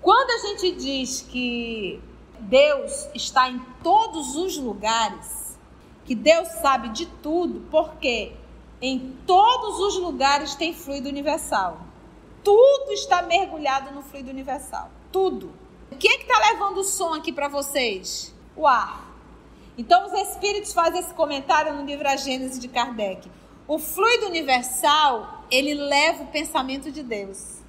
Quando 0.00 0.30
a 0.30 0.48
gente 0.48 0.72
diz 0.76 1.22
que 1.22 2.00
Deus 2.40 3.08
está 3.14 3.50
em 3.50 3.58
todos 3.82 4.34
os 4.36 4.56
lugares, 4.56 5.58
que 6.04 6.14
Deus 6.14 6.48
sabe 6.60 6.88
de 6.88 7.06
tudo, 7.06 7.66
porque 7.70 8.32
em 8.80 9.14
todos 9.26 9.78
os 9.80 9.98
lugares 9.98 10.54
tem 10.54 10.72
fluido 10.72 11.08
universal. 11.08 11.80
Tudo 12.42 12.92
está 12.92 13.20
mergulhado 13.22 13.94
no 13.94 14.02
fluido 14.02 14.30
universal. 14.30 14.90
Tudo. 15.12 15.52
Quem 15.98 16.12
é 16.12 16.16
que 16.16 16.22
está 16.22 16.38
levando 16.52 16.78
o 16.78 16.84
som 16.84 17.12
aqui 17.12 17.30
para 17.30 17.48
vocês? 17.48 18.34
O 18.56 18.66
ar. 18.66 19.09
Então 19.80 20.06
os 20.06 20.12
espíritos 20.12 20.74
fazem 20.74 21.00
esse 21.00 21.14
comentário 21.14 21.72
no 21.72 21.86
livro 21.86 22.06
A 22.06 22.14
Gênese 22.14 22.60
de 22.60 22.68
Kardec. 22.68 23.26
O 23.66 23.78
fluido 23.78 24.26
universal, 24.26 25.46
ele 25.50 25.72
leva 25.72 26.22
o 26.22 26.26
pensamento 26.26 26.92
de 26.92 27.02
Deus. 27.02 27.60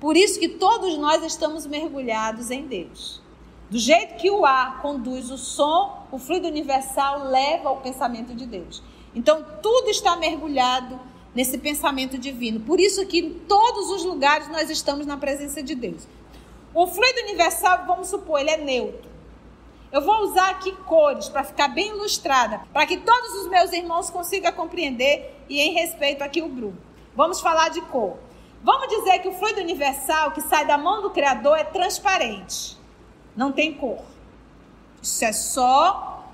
Por 0.00 0.16
isso 0.16 0.40
que 0.40 0.48
todos 0.48 0.98
nós 0.98 1.22
estamos 1.22 1.68
mergulhados 1.68 2.50
em 2.50 2.66
Deus. 2.66 3.22
Do 3.70 3.78
jeito 3.78 4.16
que 4.16 4.28
o 4.28 4.44
ar 4.44 4.82
conduz 4.82 5.30
o 5.30 5.38
som, 5.38 6.08
o 6.10 6.18
fluido 6.18 6.48
universal 6.48 7.28
leva 7.28 7.70
o 7.70 7.76
pensamento 7.76 8.34
de 8.34 8.46
Deus. 8.46 8.82
Então 9.14 9.46
tudo 9.62 9.90
está 9.90 10.16
mergulhado 10.16 10.98
nesse 11.32 11.56
pensamento 11.56 12.18
divino. 12.18 12.58
Por 12.58 12.80
isso 12.80 13.06
que 13.06 13.20
em 13.20 13.34
todos 13.46 13.90
os 13.90 14.04
lugares 14.04 14.48
nós 14.48 14.70
estamos 14.70 15.06
na 15.06 15.16
presença 15.16 15.62
de 15.62 15.76
Deus. 15.76 16.08
O 16.74 16.88
fluido 16.88 17.20
universal, 17.20 17.84
vamos 17.86 18.08
supor, 18.08 18.40
ele 18.40 18.50
é 18.50 18.56
neutro. 18.56 19.09
Eu 19.92 20.02
vou 20.02 20.22
usar 20.22 20.50
aqui 20.50 20.70
cores 20.84 21.28
para 21.28 21.42
ficar 21.42 21.66
bem 21.68 21.88
ilustrada, 21.88 22.60
para 22.72 22.86
que 22.86 22.98
todos 22.98 23.42
os 23.42 23.48
meus 23.48 23.72
irmãos 23.72 24.08
consigam 24.08 24.52
compreender 24.52 25.44
e 25.48 25.60
em 25.60 25.72
respeito 25.72 26.22
aqui 26.22 26.40
o 26.40 26.48
Bruno. 26.48 26.78
Vamos 27.16 27.40
falar 27.40 27.70
de 27.70 27.80
cor. 27.82 28.16
Vamos 28.62 28.88
dizer 28.88 29.18
que 29.18 29.28
o 29.28 29.32
fluido 29.32 29.60
universal 29.60 30.30
que 30.30 30.42
sai 30.42 30.64
da 30.64 30.78
mão 30.78 31.02
do 31.02 31.10
Criador 31.10 31.58
é 31.58 31.64
transparente, 31.64 32.78
não 33.34 33.50
tem 33.50 33.74
cor. 33.74 34.04
Isso 35.02 35.24
é 35.24 35.32
só 35.32 36.24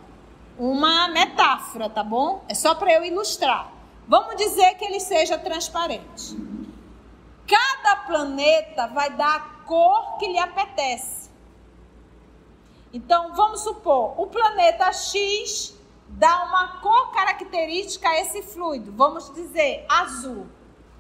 uma 0.59 1.09
metáfora, 1.09 1.89
tá 1.89 2.03
bom? 2.03 2.45
É 2.49 2.55
só 2.55 2.75
para 2.75 2.93
eu 2.93 3.05
ilustrar. 3.05 3.73
Vamos 4.07 4.37
dizer 4.37 4.75
que 4.75 4.85
ele 4.85 5.01
seja 5.01 5.39
transparente. 5.39 6.37
Cada 7.47 7.97
planeta 8.07 8.87
vai 8.89 9.11
dar 9.11 9.37
a 9.37 9.41
cor 9.65 10.19
que 10.19 10.27
lhe 10.27 10.39
apetece. 10.39 11.16
Então, 12.93 13.35
vamos 13.35 13.61
supor, 13.61 14.15
o 14.21 14.27
planeta 14.27 14.93
X 14.93 15.77
dá 16.09 16.45
uma 16.45 16.81
cor 16.81 17.11
característica 17.13 18.09
a 18.09 18.21
esse 18.21 18.43
fluido. 18.43 18.93
Vamos 18.93 19.33
dizer 19.35 19.85
azul. 19.89 20.47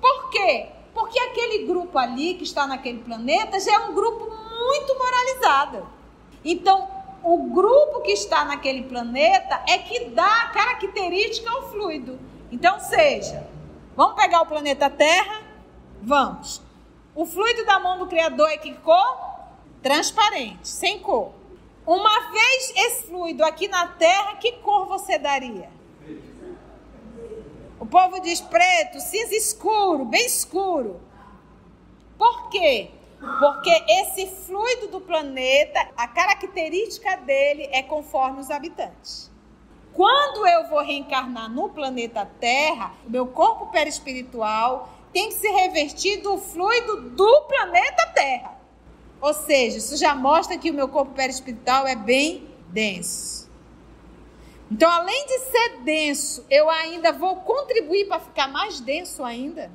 Por 0.00 0.30
quê? 0.30 0.68
Porque 0.92 1.18
aquele 1.18 1.66
grupo 1.66 1.98
ali 1.98 2.34
que 2.34 2.44
está 2.44 2.66
naquele 2.66 3.00
planeta 3.00 3.58
já 3.60 3.74
é 3.74 3.78
um 3.80 3.94
grupo 3.94 4.24
muito 4.24 4.98
moralizado. 4.98 5.88
Então, 6.44 6.88
o 7.22 7.50
grupo 7.50 8.02
que 8.02 8.12
está 8.12 8.44
naquele 8.44 8.84
planeta 8.84 9.62
é 9.68 9.78
que 9.78 10.06
dá 10.10 10.42
a 10.42 10.48
característica 10.50 11.50
ao 11.50 11.70
fluido. 11.70 12.18
Então, 12.50 12.78
seja, 12.78 13.46
vamos 13.96 14.14
pegar 14.14 14.42
o 14.42 14.46
planeta 14.46 14.88
Terra? 14.88 15.42
Vamos. 16.02 16.62
O 17.14 17.24
fluido 17.26 17.64
da 17.64 17.80
mão 17.80 17.98
do 17.98 18.06
Criador 18.06 18.48
é 18.50 18.56
que 18.56 18.74
cor? 18.74 19.18
Transparente, 19.82 20.68
sem 20.68 20.98
cor. 20.98 21.32
Uma 21.86 22.32
vez 22.32 22.72
esse 22.74 23.04
fluido 23.04 23.44
aqui 23.44 23.68
na 23.68 23.86
Terra, 23.86 24.34
que 24.36 24.52
cor 24.52 24.86
você 24.86 25.18
daria? 25.18 25.70
O 27.78 27.86
povo 27.86 28.20
diz 28.20 28.40
preto, 28.40 28.98
cinza 28.98 29.36
escuro, 29.36 30.04
bem 30.04 30.26
escuro. 30.26 31.00
Por 32.18 32.48
quê? 32.48 32.90
Porque 33.38 33.70
esse 33.88 34.26
fluido 34.26 34.88
do 34.88 35.00
planeta, 35.00 35.88
a 35.96 36.08
característica 36.08 37.18
dele 37.18 37.68
é 37.70 37.84
conforme 37.84 38.40
os 38.40 38.50
habitantes. 38.50 39.30
Quando 39.92 40.44
eu 40.44 40.68
vou 40.68 40.82
reencarnar 40.82 41.48
no 41.48 41.68
planeta 41.68 42.28
Terra, 42.40 42.94
o 43.06 43.10
meu 43.10 43.28
corpo 43.28 43.68
perispiritual 43.68 44.88
tem 45.12 45.28
que 45.28 45.34
se 45.34 45.48
revestir 45.48 46.20
do 46.20 46.36
fluido 46.36 47.10
do 47.10 47.42
planeta 47.42 48.06
Terra. 48.08 48.55
Ou 49.20 49.32
seja, 49.34 49.78
isso 49.78 49.96
já 49.96 50.14
mostra 50.14 50.58
que 50.58 50.70
o 50.70 50.74
meu 50.74 50.88
corpo 50.88 51.12
perispiritual 51.12 51.86
é 51.86 51.96
bem 51.96 52.48
denso. 52.68 53.48
Então, 54.70 54.90
além 54.90 55.26
de 55.26 55.38
ser 55.38 55.80
denso, 55.84 56.44
eu 56.50 56.68
ainda 56.68 57.12
vou 57.12 57.36
contribuir 57.36 58.06
para 58.08 58.20
ficar 58.20 58.48
mais 58.48 58.80
denso 58.80 59.24
ainda. 59.24 59.70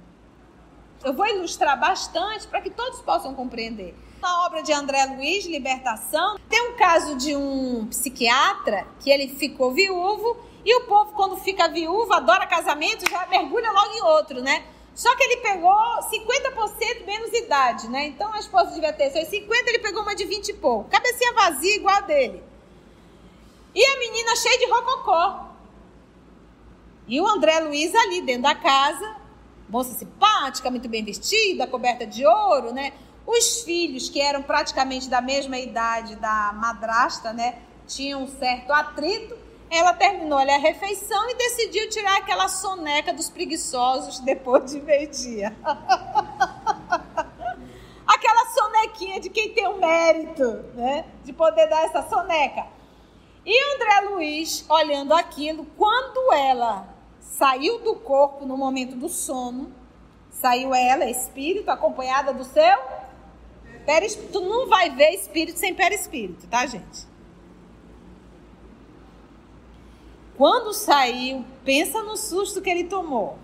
Eu 1.03 1.13
vou 1.13 1.25
ilustrar 1.25 1.79
bastante 1.79 2.45
para 2.47 2.61
que 2.61 2.69
todos 2.69 3.01
possam 3.01 3.33
compreender. 3.33 3.95
Na 4.21 4.45
obra 4.45 4.61
de 4.61 4.71
André 4.71 5.03
Luiz, 5.05 5.45
Libertação, 5.45 6.37
tem 6.47 6.69
um 6.69 6.75
caso 6.75 7.15
de 7.15 7.35
um 7.35 7.87
psiquiatra 7.87 8.85
que 8.99 9.09
ele 9.09 9.29
ficou 9.29 9.73
viúvo 9.73 10.37
e 10.63 10.75
o 10.75 10.85
povo, 10.85 11.13
quando 11.13 11.37
fica 11.37 11.67
viúvo, 11.67 12.13
adora 12.13 12.45
casamento, 12.45 13.09
já 13.09 13.25
mergulha 13.25 13.71
logo 13.71 13.95
em 13.95 14.03
outro, 14.03 14.41
né? 14.41 14.63
Só 14.93 15.15
que 15.15 15.23
ele 15.23 15.37
pegou 15.37 15.71
50% 15.71 17.05
menos 17.05 17.33
idade, 17.33 17.89
né? 17.89 18.07
Então 18.07 18.33
a 18.33 18.39
esposa 18.39 18.71
devia 18.71 18.91
ter 18.91 19.09
seus 19.11 19.27
50, 19.29 19.69
ele 19.69 19.79
pegou 19.79 20.01
uma 20.01 20.15
de 20.15 20.25
20 20.25 20.49
e 20.49 20.53
pouco. 20.53 20.89
Cabecinha 20.89 21.33
vazia 21.33 21.75
igual 21.75 21.95
a 21.95 22.01
dele. 22.01 22.43
E 23.73 23.85
a 23.85 23.99
menina 23.99 24.35
cheia 24.35 24.57
de 24.59 24.65
rococó. 24.65 25.49
E 27.07 27.19
o 27.19 27.27
André 27.27 27.59
Luiz 27.59 27.93
ali 27.95 28.21
dentro 28.21 28.43
da 28.43 28.55
casa, 28.55 29.15
moça 29.69 29.93
simpática, 29.93 30.69
muito 30.69 30.89
bem 30.89 31.03
vestida, 31.03 31.65
coberta 31.67 32.05
de 32.05 32.25
ouro, 32.25 32.73
né? 32.73 32.93
Os 33.25 33.61
filhos, 33.61 34.09
que 34.09 34.19
eram 34.19 34.43
praticamente 34.43 35.09
da 35.09 35.21
mesma 35.21 35.57
idade 35.57 36.15
da 36.17 36.51
madrasta, 36.53 37.31
né? 37.31 37.59
Tinham 37.87 38.23
um 38.23 38.27
certo 38.27 38.71
atrito. 38.73 39.37
Ela 39.71 39.93
terminou 39.93 40.37
ali 40.37 40.51
a 40.51 40.57
refeição 40.57 41.29
e 41.29 41.35
decidiu 41.35 41.89
tirar 41.89 42.17
aquela 42.17 42.49
soneca 42.49 43.13
dos 43.13 43.29
preguiçosos 43.29 44.19
depois 44.19 44.69
de 44.69 44.81
meio-dia. 44.81 45.55
aquela 48.05 48.45
sonequinha 48.53 49.21
de 49.21 49.29
quem 49.29 49.53
tem 49.53 49.65
o 49.67 49.77
mérito, 49.77 50.43
né? 50.75 51.05
De 51.23 51.31
poder 51.31 51.67
dar 51.67 51.85
essa 51.85 52.03
soneca. 52.03 52.67
E 53.45 53.73
André 53.75 54.09
Luiz, 54.09 54.65
olhando 54.69 55.13
aquilo, 55.13 55.65
quando 55.77 56.33
ela 56.33 56.87
saiu 57.21 57.79
do 57.79 57.95
corpo 57.95 58.45
no 58.45 58.57
momento 58.57 58.97
do 58.97 59.07
sono, 59.07 59.73
saiu 60.29 60.75
ela, 60.75 61.05
espírito, 61.05 61.71
acompanhada 61.71 62.33
do 62.33 62.43
seu 62.43 62.77
perispírito. 63.85 64.33
Tu 64.33 64.41
não 64.41 64.67
vai 64.67 64.89
ver 64.89 65.11
espírito 65.11 65.57
sem 65.57 65.73
perispírito, 65.73 66.45
tá, 66.47 66.65
gente? 66.65 67.10
Quando 70.41 70.73
saiu, 70.73 71.45
pensa 71.63 72.01
no 72.01 72.17
susto 72.17 72.63
que 72.63 72.69
ele 72.71 72.85
tomou. 72.85 73.37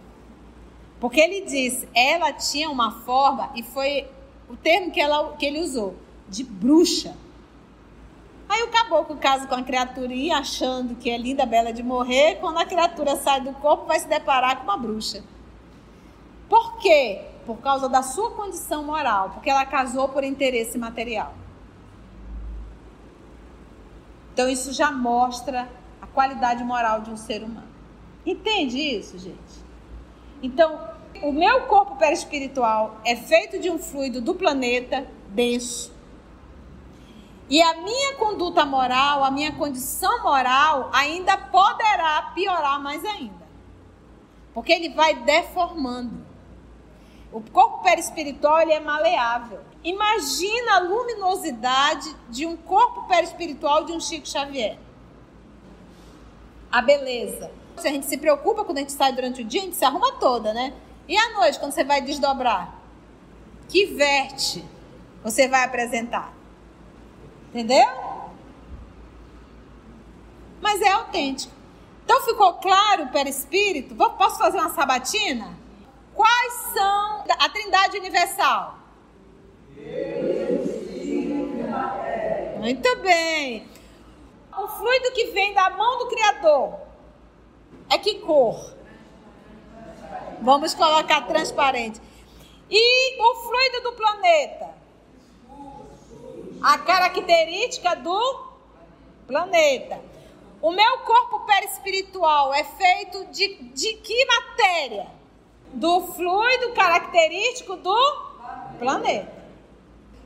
Porque 1.00 1.20
ele 1.20 1.42
disse, 1.42 1.88
ela 1.94 2.34
tinha 2.34 2.72
uma 2.72 2.92
forma, 3.02 3.52
e 3.54 3.62
foi 3.62 4.10
o 4.50 4.56
termo 4.56 4.90
que, 4.90 5.00
ela, 5.00 5.34
que 5.34 5.46
ele 5.46 5.62
usou, 5.62 5.96
de 6.28 6.44
bruxa. 6.44 7.16
Aí 8.50 8.64
o 8.64 8.72
caboclo 8.72 9.16
casa 9.18 9.46
com 9.46 9.54
a 9.54 9.62
criatura 9.62 10.12
e 10.12 10.32
achando 10.32 10.96
que 10.96 11.08
é 11.12 11.20
linda, 11.20 11.46
bela 11.46 11.72
de 11.72 11.84
morrer, 11.84 12.40
quando 12.40 12.58
a 12.58 12.66
criatura 12.66 13.16
sai 13.16 13.42
do 13.42 13.54
corpo, 13.54 13.86
vai 13.86 14.00
se 14.00 14.08
deparar 14.08 14.58
com 14.58 14.64
uma 14.64 14.78
bruxa. 14.78 15.24
Por 16.50 16.80
quê? 16.80 17.26
Por 17.46 17.58
causa 17.58 17.88
da 17.88 18.02
sua 18.02 18.32
condição 18.32 18.84
moral, 18.84 19.30
porque 19.36 19.52
ela 19.52 19.68
casou 19.68 20.10
por 20.10 20.24
interesse 20.24 20.80
material. 20.80 21.36
Então 24.34 24.50
isso 24.50 24.74
já 24.74 24.92
mostra 24.92 25.70
qualidade 26.18 26.64
moral 26.64 27.02
de 27.02 27.12
um 27.12 27.16
ser 27.16 27.44
humano. 27.44 27.68
Entende 28.26 28.80
isso, 28.80 29.20
gente? 29.20 29.38
Então, 30.42 30.80
o 31.22 31.32
meu 31.32 31.68
corpo 31.68 31.96
perispiritual 31.98 33.00
é 33.06 33.16
feito 33.16 33.60
de 33.60 33.70
um 33.70 33.78
fluido 33.78 34.20
do 34.20 34.34
planeta 34.34 35.08
denso 35.30 35.96
e 37.48 37.62
a 37.62 37.76
minha 37.76 38.16
conduta 38.16 38.66
moral, 38.66 39.24
a 39.24 39.30
minha 39.30 39.52
condição 39.52 40.24
moral 40.24 40.90
ainda 40.92 41.38
poderá 41.38 42.32
piorar 42.34 42.82
mais 42.82 43.06
ainda. 43.06 43.48
Porque 44.56 44.74
ele 44.74 44.90
vai 44.90 45.14
deformando. 45.22 46.26
O 47.32 47.42
corpo 47.42 47.84
perispiritual 47.84 48.62
ele 48.62 48.74
é 48.74 48.80
maleável. 48.80 49.60
Imagina 49.84 50.78
a 50.78 50.80
luminosidade 50.80 52.14
de 52.28 52.48
um 52.48 52.58
corpo 52.58 53.08
perispiritual 53.08 53.86
de 53.86 53.92
um 53.92 54.00
Chico 54.00 54.28
Xavier. 54.28 54.80
A 56.72 56.82
beleza. 56.82 57.52
Se 57.78 57.88
a 57.88 57.92
gente 57.92 58.06
se 58.06 58.18
preocupa 58.18 58.64
quando 58.64 58.78
a 58.78 58.82
gente 58.82 58.92
sai 58.92 59.14
durante 59.14 59.42
o 59.42 59.46
dia, 59.46 59.62
a 59.62 59.66
gente 59.66 59.76
se 59.76 59.86
arruma 59.86 60.14
toda, 60.14 60.54
né? 60.54 60.74
E 61.08 61.16
à 61.16 61.34
noite, 61.34 61.60
quando 61.60 61.72
você 61.72 61.84
vai 61.84 62.02
desdobrar? 62.02 62.76
Que 63.70 63.86
verte 63.86 64.64
você 65.24 65.48
vai 65.48 65.64
apresentar? 65.64 66.34
Entendeu? 67.50 67.88
Mas 70.62 70.82
é 70.82 70.90
autêntico. 70.90 71.54
Então 72.04 72.22
ficou 72.22 72.54
claro 72.54 73.04
o 73.04 73.10
perispírito? 73.10 73.96
Posso 73.96 74.38
fazer 74.38 74.58
uma 74.58 74.74
sabatina? 74.74 75.58
Quais 76.14 76.54
são 76.74 77.24
a 77.40 77.50
Trindade 77.50 77.98
Universal? 77.98 78.80
Muito 82.60 82.96
bem. 83.02 83.68
O 84.68 84.70
fluido 84.70 85.12
que 85.14 85.28
vem 85.28 85.54
da 85.54 85.70
mão 85.70 85.98
do 85.98 86.08
Criador 86.08 86.78
é 87.90 87.98
que 87.98 88.16
cor? 88.20 88.74
Vamos 90.42 90.74
colocar 90.74 91.22
transparente. 91.22 92.02
E 92.70 93.22
o 93.22 93.36
fluido 93.36 93.82
do 93.82 93.94
planeta? 93.94 94.76
A 96.62 96.78
característica 96.80 97.96
do 97.96 98.46
planeta. 99.26 100.02
O 100.62 100.72
meu 100.72 100.98
corpo 101.00 101.46
perispiritual 101.46 102.54
é 102.54 102.66
feito 102.66 103.26
de, 103.28 103.70
de 103.70 103.94
que 103.94 104.26
matéria? 104.26 105.08
Do 105.74 106.08
fluido 106.08 106.74
característico 106.74 107.78
do 107.78 108.28
planeta. 108.80 109.32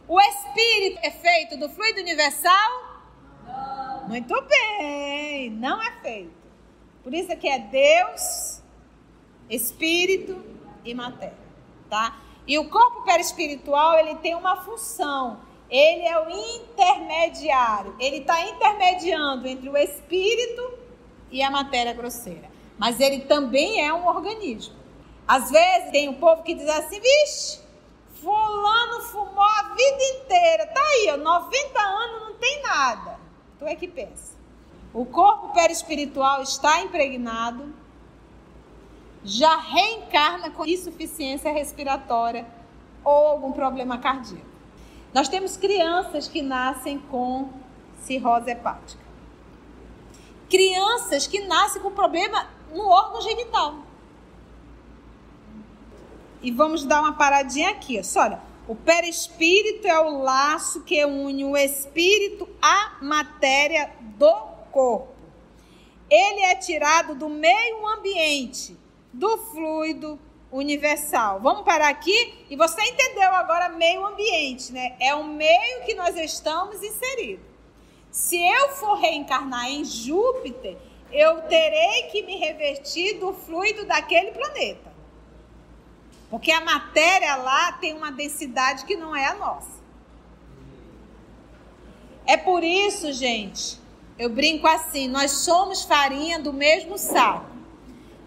O 0.08 0.20
espírito 0.20 1.00
é 1.04 1.12
feito 1.12 1.58
do 1.58 1.70
fluido 1.70 2.00
universal? 2.00 2.72
Não. 3.46 3.91
Muito 4.12 4.42
bem, 4.42 5.50
não 5.52 5.82
é 5.82 5.90
feito. 6.02 6.34
Por 7.02 7.14
isso 7.14 7.34
que 7.38 7.48
é 7.48 7.60
Deus, 7.60 8.62
espírito 9.50 10.44
e 10.84 10.94
matéria, 10.94 11.34
tá? 11.90 12.20
E 12.46 12.60
o 12.60 12.70
corpo 12.70 13.04
perispiritual, 13.04 13.98
ele 13.98 14.16
tem 14.16 14.36
uma 14.36 14.58
função. 14.66 15.40
Ele 15.70 16.02
é 16.02 16.20
o 16.20 16.30
intermediário. 16.30 17.96
Ele 17.98 18.18
está 18.18 18.42
intermediando 18.42 19.48
entre 19.48 19.70
o 19.70 19.78
espírito 19.78 20.78
e 21.32 21.42
a 21.42 21.50
matéria 21.50 21.94
grosseira. 21.94 22.52
Mas 22.78 23.00
ele 23.00 23.22
também 23.22 23.88
é 23.88 23.94
um 23.94 24.06
organismo. 24.06 24.76
Às 25.26 25.50
vezes 25.50 25.90
tem 25.90 26.10
um 26.10 26.16
povo 26.16 26.44
que 26.44 26.54
diz 26.54 26.68
assim, 26.68 27.00
vixe, 27.00 27.62
fulano 28.16 29.04
fumou 29.04 29.42
a 29.42 29.74
vida 29.74 30.04
inteira. 30.18 30.68
Tá 30.68 30.82
aí, 30.82 31.12
ó, 31.14 31.18
90 31.18 31.80
anos 31.80 32.22
não 32.24 32.34
tem 32.34 32.62
nada. 32.62 33.11
Tu 33.62 33.68
é 33.68 33.76
que 33.76 33.88
pensa. 33.88 34.34
O 34.92 35.06
corpo 35.06 35.50
perispiritual 35.50 36.42
está 36.42 36.82
impregnado 36.82 37.72
já 39.24 39.56
reencarna 39.56 40.50
com 40.50 40.66
insuficiência 40.66 41.54
respiratória 41.54 42.48
ou 43.04 43.28
algum 43.28 43.52
problema 43.52 44.00
cardíaco. 44.00 44.50
Nós 45.14 45.30
temos 45.30 45.58
crianças 45.58 46.28
que 46.28 46.42
nascem 46.42 46.98
com 46.98 47.50
cirrose 48.02 48.50
hepática. 48.50 49.04
Crianças 50.50 51.28
que 51.28 51.42
nascem 51.42 51.84
com 51.84 51.92
problema 51.92 52.48
no 52.74 52.88
órgão 52.88 53.22
genital. 53.22 53.76
E 56.42 56.50
vamos 56.50 56.84
dar 56.84 57.02
uma 57.02 57.14
paradinha 57.14 57.70
aqui. 57.70 58.02
Olha, 58.16 58.42
o 58.72 58.76
perispírito 58.76 59.86
é 59.86 60.00
o 60.00 60.24
laço 60.24 60.84
que 60.84 61.04
une 61.04 61.44
o 61.44 61.58
espírito 61.58 62.48
à 62.62 63.00
matéria 63.02 63.92
do 64.18 64.32
corpo. 64.72 65.14
Ele 66.10 66.42
é 66.44 66.56
tirado 66.56 67.14
do 67.14 67.28
meio 67.28 67.86
ambiente 67.86 68.78
do 69.12 69.38
fluido 69.40 70.18
universal. 70.50 71.42
Vamos 71.42 71.66
parar 71.66 71.90
aqui 71.90 72.46
e 72.50 72.56
você 72.56 72.82
entendeu 72.84 73.36
agora 73.36 73.68
meio 73.68 74.06
ambiente, 74.06 74.72
né? 74.72 74.96
É 75.02 75.14
o 75.16 75.26
meio 75.26 75.84
que 75.84 75.94
nós 75.94 76.16
estamos 76.16 76.82
inseridos. 76.82 77.46
Se 78.10 78.42
eu 78.42 78.70
for 78.70 78.94
reencarnar 78.94 79.70
em 79.70 79.84
Júpiter, 79.84 80.78
eu 81.12 81.42
terei 81.42 82.04
que 82.04 82.22
me 82.22 82.38
revestir 82.38 83.20
do 83.20 83.34
fluido 83.34 83.86
daquele 83.86 84.32
planeta. 84.32 84.91
Porque 86.32 86.50
a 86.50 86.62
matéria 86.62 87.36
lá 87.36 87.74
tem 87.74 87.94
uma 87.94 88.10
densidade 88.10 88.86
que 88.86 88.96
não 88.96 89.14
é 89.14 89.28
a 89.28 89.36
nossa. 89.36 89.82
É 92.26 92.38
por 92.38 92.64
isso, 92.64 93.12
gente, 93.12 93.78
eu 94.18 94.30
brinco 94.30 94.66
assim: 94.66 95.10
nós 95.10 95.32
somos 95.32 95.84
farinha 95.84 96.40
do 96.40 96.54
mesmo 96.54 96.98
saco. 96.98 97.52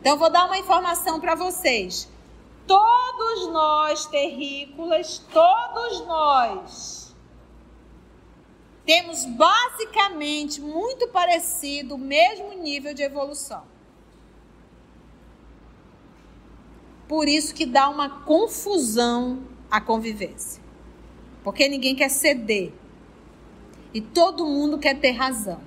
Então, 0.00 0.18
vou 0.18 0.28
dar 0.28 0.44
uma 0.44 0.59
informação 0.59 1.18
para 1.18 1.34
vocês. 1.34 2.07
Todos 2.66 3.48
nós, 3.48 4.05
terrícolas, 4.05 5.18
todos 5.32 6.07
nós, 6.07 7.14
temos 8.84 9.24
basicamente 9.24 10.61
muito 10.61 11.09
parecido 11.09 11.94
o 11.94 11.98
mesmo 11.98 12.52
nível 12.52 12.92
de 12.92 13.02
evolução. 13.02 13.74
Por 17.09 17.28
isso 17.28 17.55
que 17.55 17.66
dá 17.66 17.88
uma 17.88 18.09
confusão 18.24 19.42
a 19.70 19.80
convivência. 19.80 20.62
Porque 21.42 21.68
ninguém 21.68 21.94
quer 21.94 22.09
ceder. 22.09 22.72
E 23.92 24.00
todo 24.00 24.46
mundo 24.46 24.78
quer 24.78 24.98
ter 24.98 25.11
razão. 25.12 25.61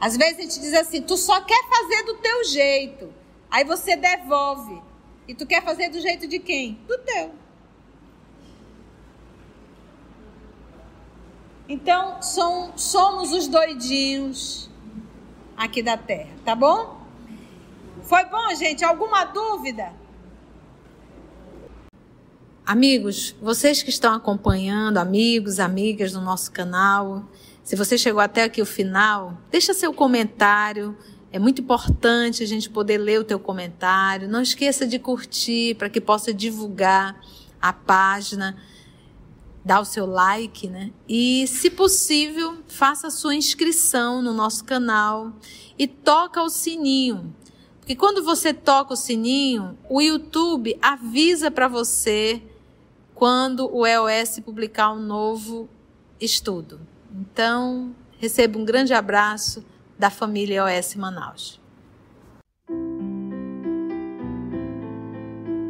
Às 0.00 0.16
vezes 0.16 0.38
a 0.38 0.42
gente 0.42 0.60
diz 0.60 0.74
assim: 0.74 1.02
tu 1.02 1.16
só 1.16 1.40
quer 1.40 1.62
fazer 1.68 2.04
do 2.04 2.14
teu 2.16 2.44
jeito. 2.44 3.12
Aí 3.50 3.64
você 3.64 3.96
devolve. 3.96 4.80
E 5.26 5.34
tu 5.34 5.46
quer 5.46 5.62
fazer 5.62 5.88
do 5.88 6.00
jeito 6.00 6.26
de 6.26 6.38
quem? 6.38 6.74
Do 6.86 6.98
teu. 6.98 7.32
Então, 11.68 12.20
são, 12.20 12.76
somos 12.76 13.32
os 13.32 13.46
doidinhos 13.46 14.68
aqui 15.56 15.82
da 15.82 15.96
terra, 15.96 16.34
tá 16.44 16.52
bom? 16.56 17.00
Foi 18.02 18.24
bom, 18.24 18.52
gente? 18.56 18.84
Alguma 18.84 19.24
dúvida? 19.24 19.99
Amigos, 22.64 23.34
vocês 23.40 23.82
que 23.82 23.90
estão 23.90 24.14
acompanhando, 24.14 24.98
amigos, 24.98 25.58
amigas 25.58 26.12
do 26.12 26.20
nosso 26.20 26.52
canal, 26.52 27.24
se 27.64 27.74
você 27.74 27.98
chegou 27.98 28.20
até 28.20 28.44
aqui 28.44 28.62
o 28.62 28.66
final, 28.66 29.36
deixa 29.50 29.74
seu 29.74 29.92
comentário. 29.92 30.96
É 31.32 31.38
muito 31.38 31.62
importante 31.62 32.42
a 32.42 32.46
gente 32.46 32.70
poder 32.70 32.98
ler 32.98 33.18
o 33.18 33.24
teu 33.24 33.40
comentário. 33.40 34.28
Não 34.28 34.42
esqueça 34.42 34.86
de 34.86 34.98
curtir 34.98 35.74
para 35.76 35.88
que 35.88 36.00
possa 36.00 36.32
divulgar 36.32 37.20
a 37.60 37.72
página, 37.72 38.56
dar 39.64 39.80
o 39.80 39.84
seu 39.84 40.06
like, 40.06 40.68
né? 40.68 40.92
E, 41.08 41.46
se 41.48 41.70
possível, 41.70 42.58
faça 42.68 43.08
a 43.08 43.10
sua 43.10 43.34
inscrição 43.34 44.22
no 44.22 44.32
nosso 44.32 44.64
canal 44.64 45.32
e 45.78 45.88
toca 45.88 46.40
o 46.42 46.48
sininho. 46.48 47.34
Porque 47.80 47.96
quando 47.96 48.22
você 48.22 48.54
toca 48.54 48.92
o 48.94 48.96
sininho, 48.96 49.76
o 49.88 50.00
YouTube 50.00 50.78
avisa 50.80 51.50
para 51.50 51.66
você 51.66 52.42
quando 53.20 53.70
o 53.70 53.86
EOS 53.86 54.40
publicar 54.40 54.94
um 54.94 54.98
novo 54.98 55.68
estudo. 56.18 56.80
Então, 57.14 57.94
receba 58.18 58.58
um 58.58 58.64
grande 58.64 58.94
abraço 58.94 59.62
da 59.98 60.08
família 60.08 60.64
OS 60.64 60.94
Manaus. 60.94 61.60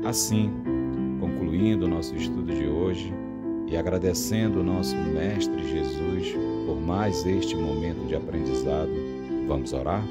Assim, 0.04 0.48
concluindo 1.18 1.86
o 1.86 1.88
nosso 1.88 2.14
estudo 2.14 2.54
de 2.54 2.68
hoje 2.68 3.12
e 3.66 3.76
agradecendo 3.76 4.60
o 4.60 4.62
nosso 4.62 4.94
Mestre 4.94 5.68
Jesus 5.68 6.32
por 6.66 6.80
mais 6.80 7.26
este 7.26 7.56
momento 7.56 8.06
de 8.06 8.14
aprendizado, 8.14 8.92
vamos 9.48 9.72
orar? 9.72 10.04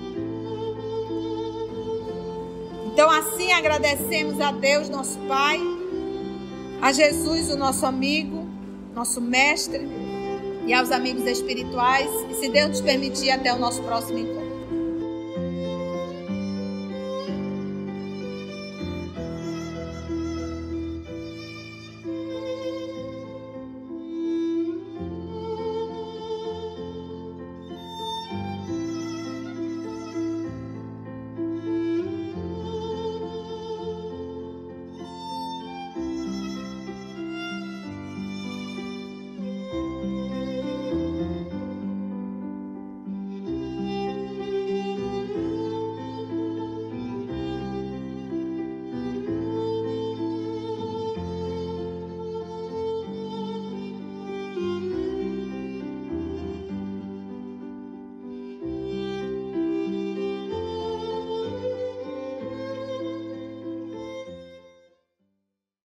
Então, 2.92 3.10
assim 3.10 3.54
agradecemos 3.54 4.42
a 4.42 4.52
Deus, 4.52 4.90
nosso 4.90 5.18
Pai, 5.20 5.79
a 6.82 6.92
Jesus, 6.92 7.50
o 7.50 7.58
nosso 7.58 7.86
amigo, 7.86 8.48
nosso 8.94 9.22
Mestre 9.22 9.88
e 10.66 10.74
aos 10.74 10.92
amigos 10.92 11.26
espirituais. 11.26 12.10
E 12.30 12.36
se 12.36 12.50
Deus 12.50 12.70
nos 12.70 12.82
permitir, 12.82 13.32
até 13.32 13.54
o 13.54 13.60
nosso 13.60 13.82
próximo 13.84 14.20
encontro. 14.20 14.39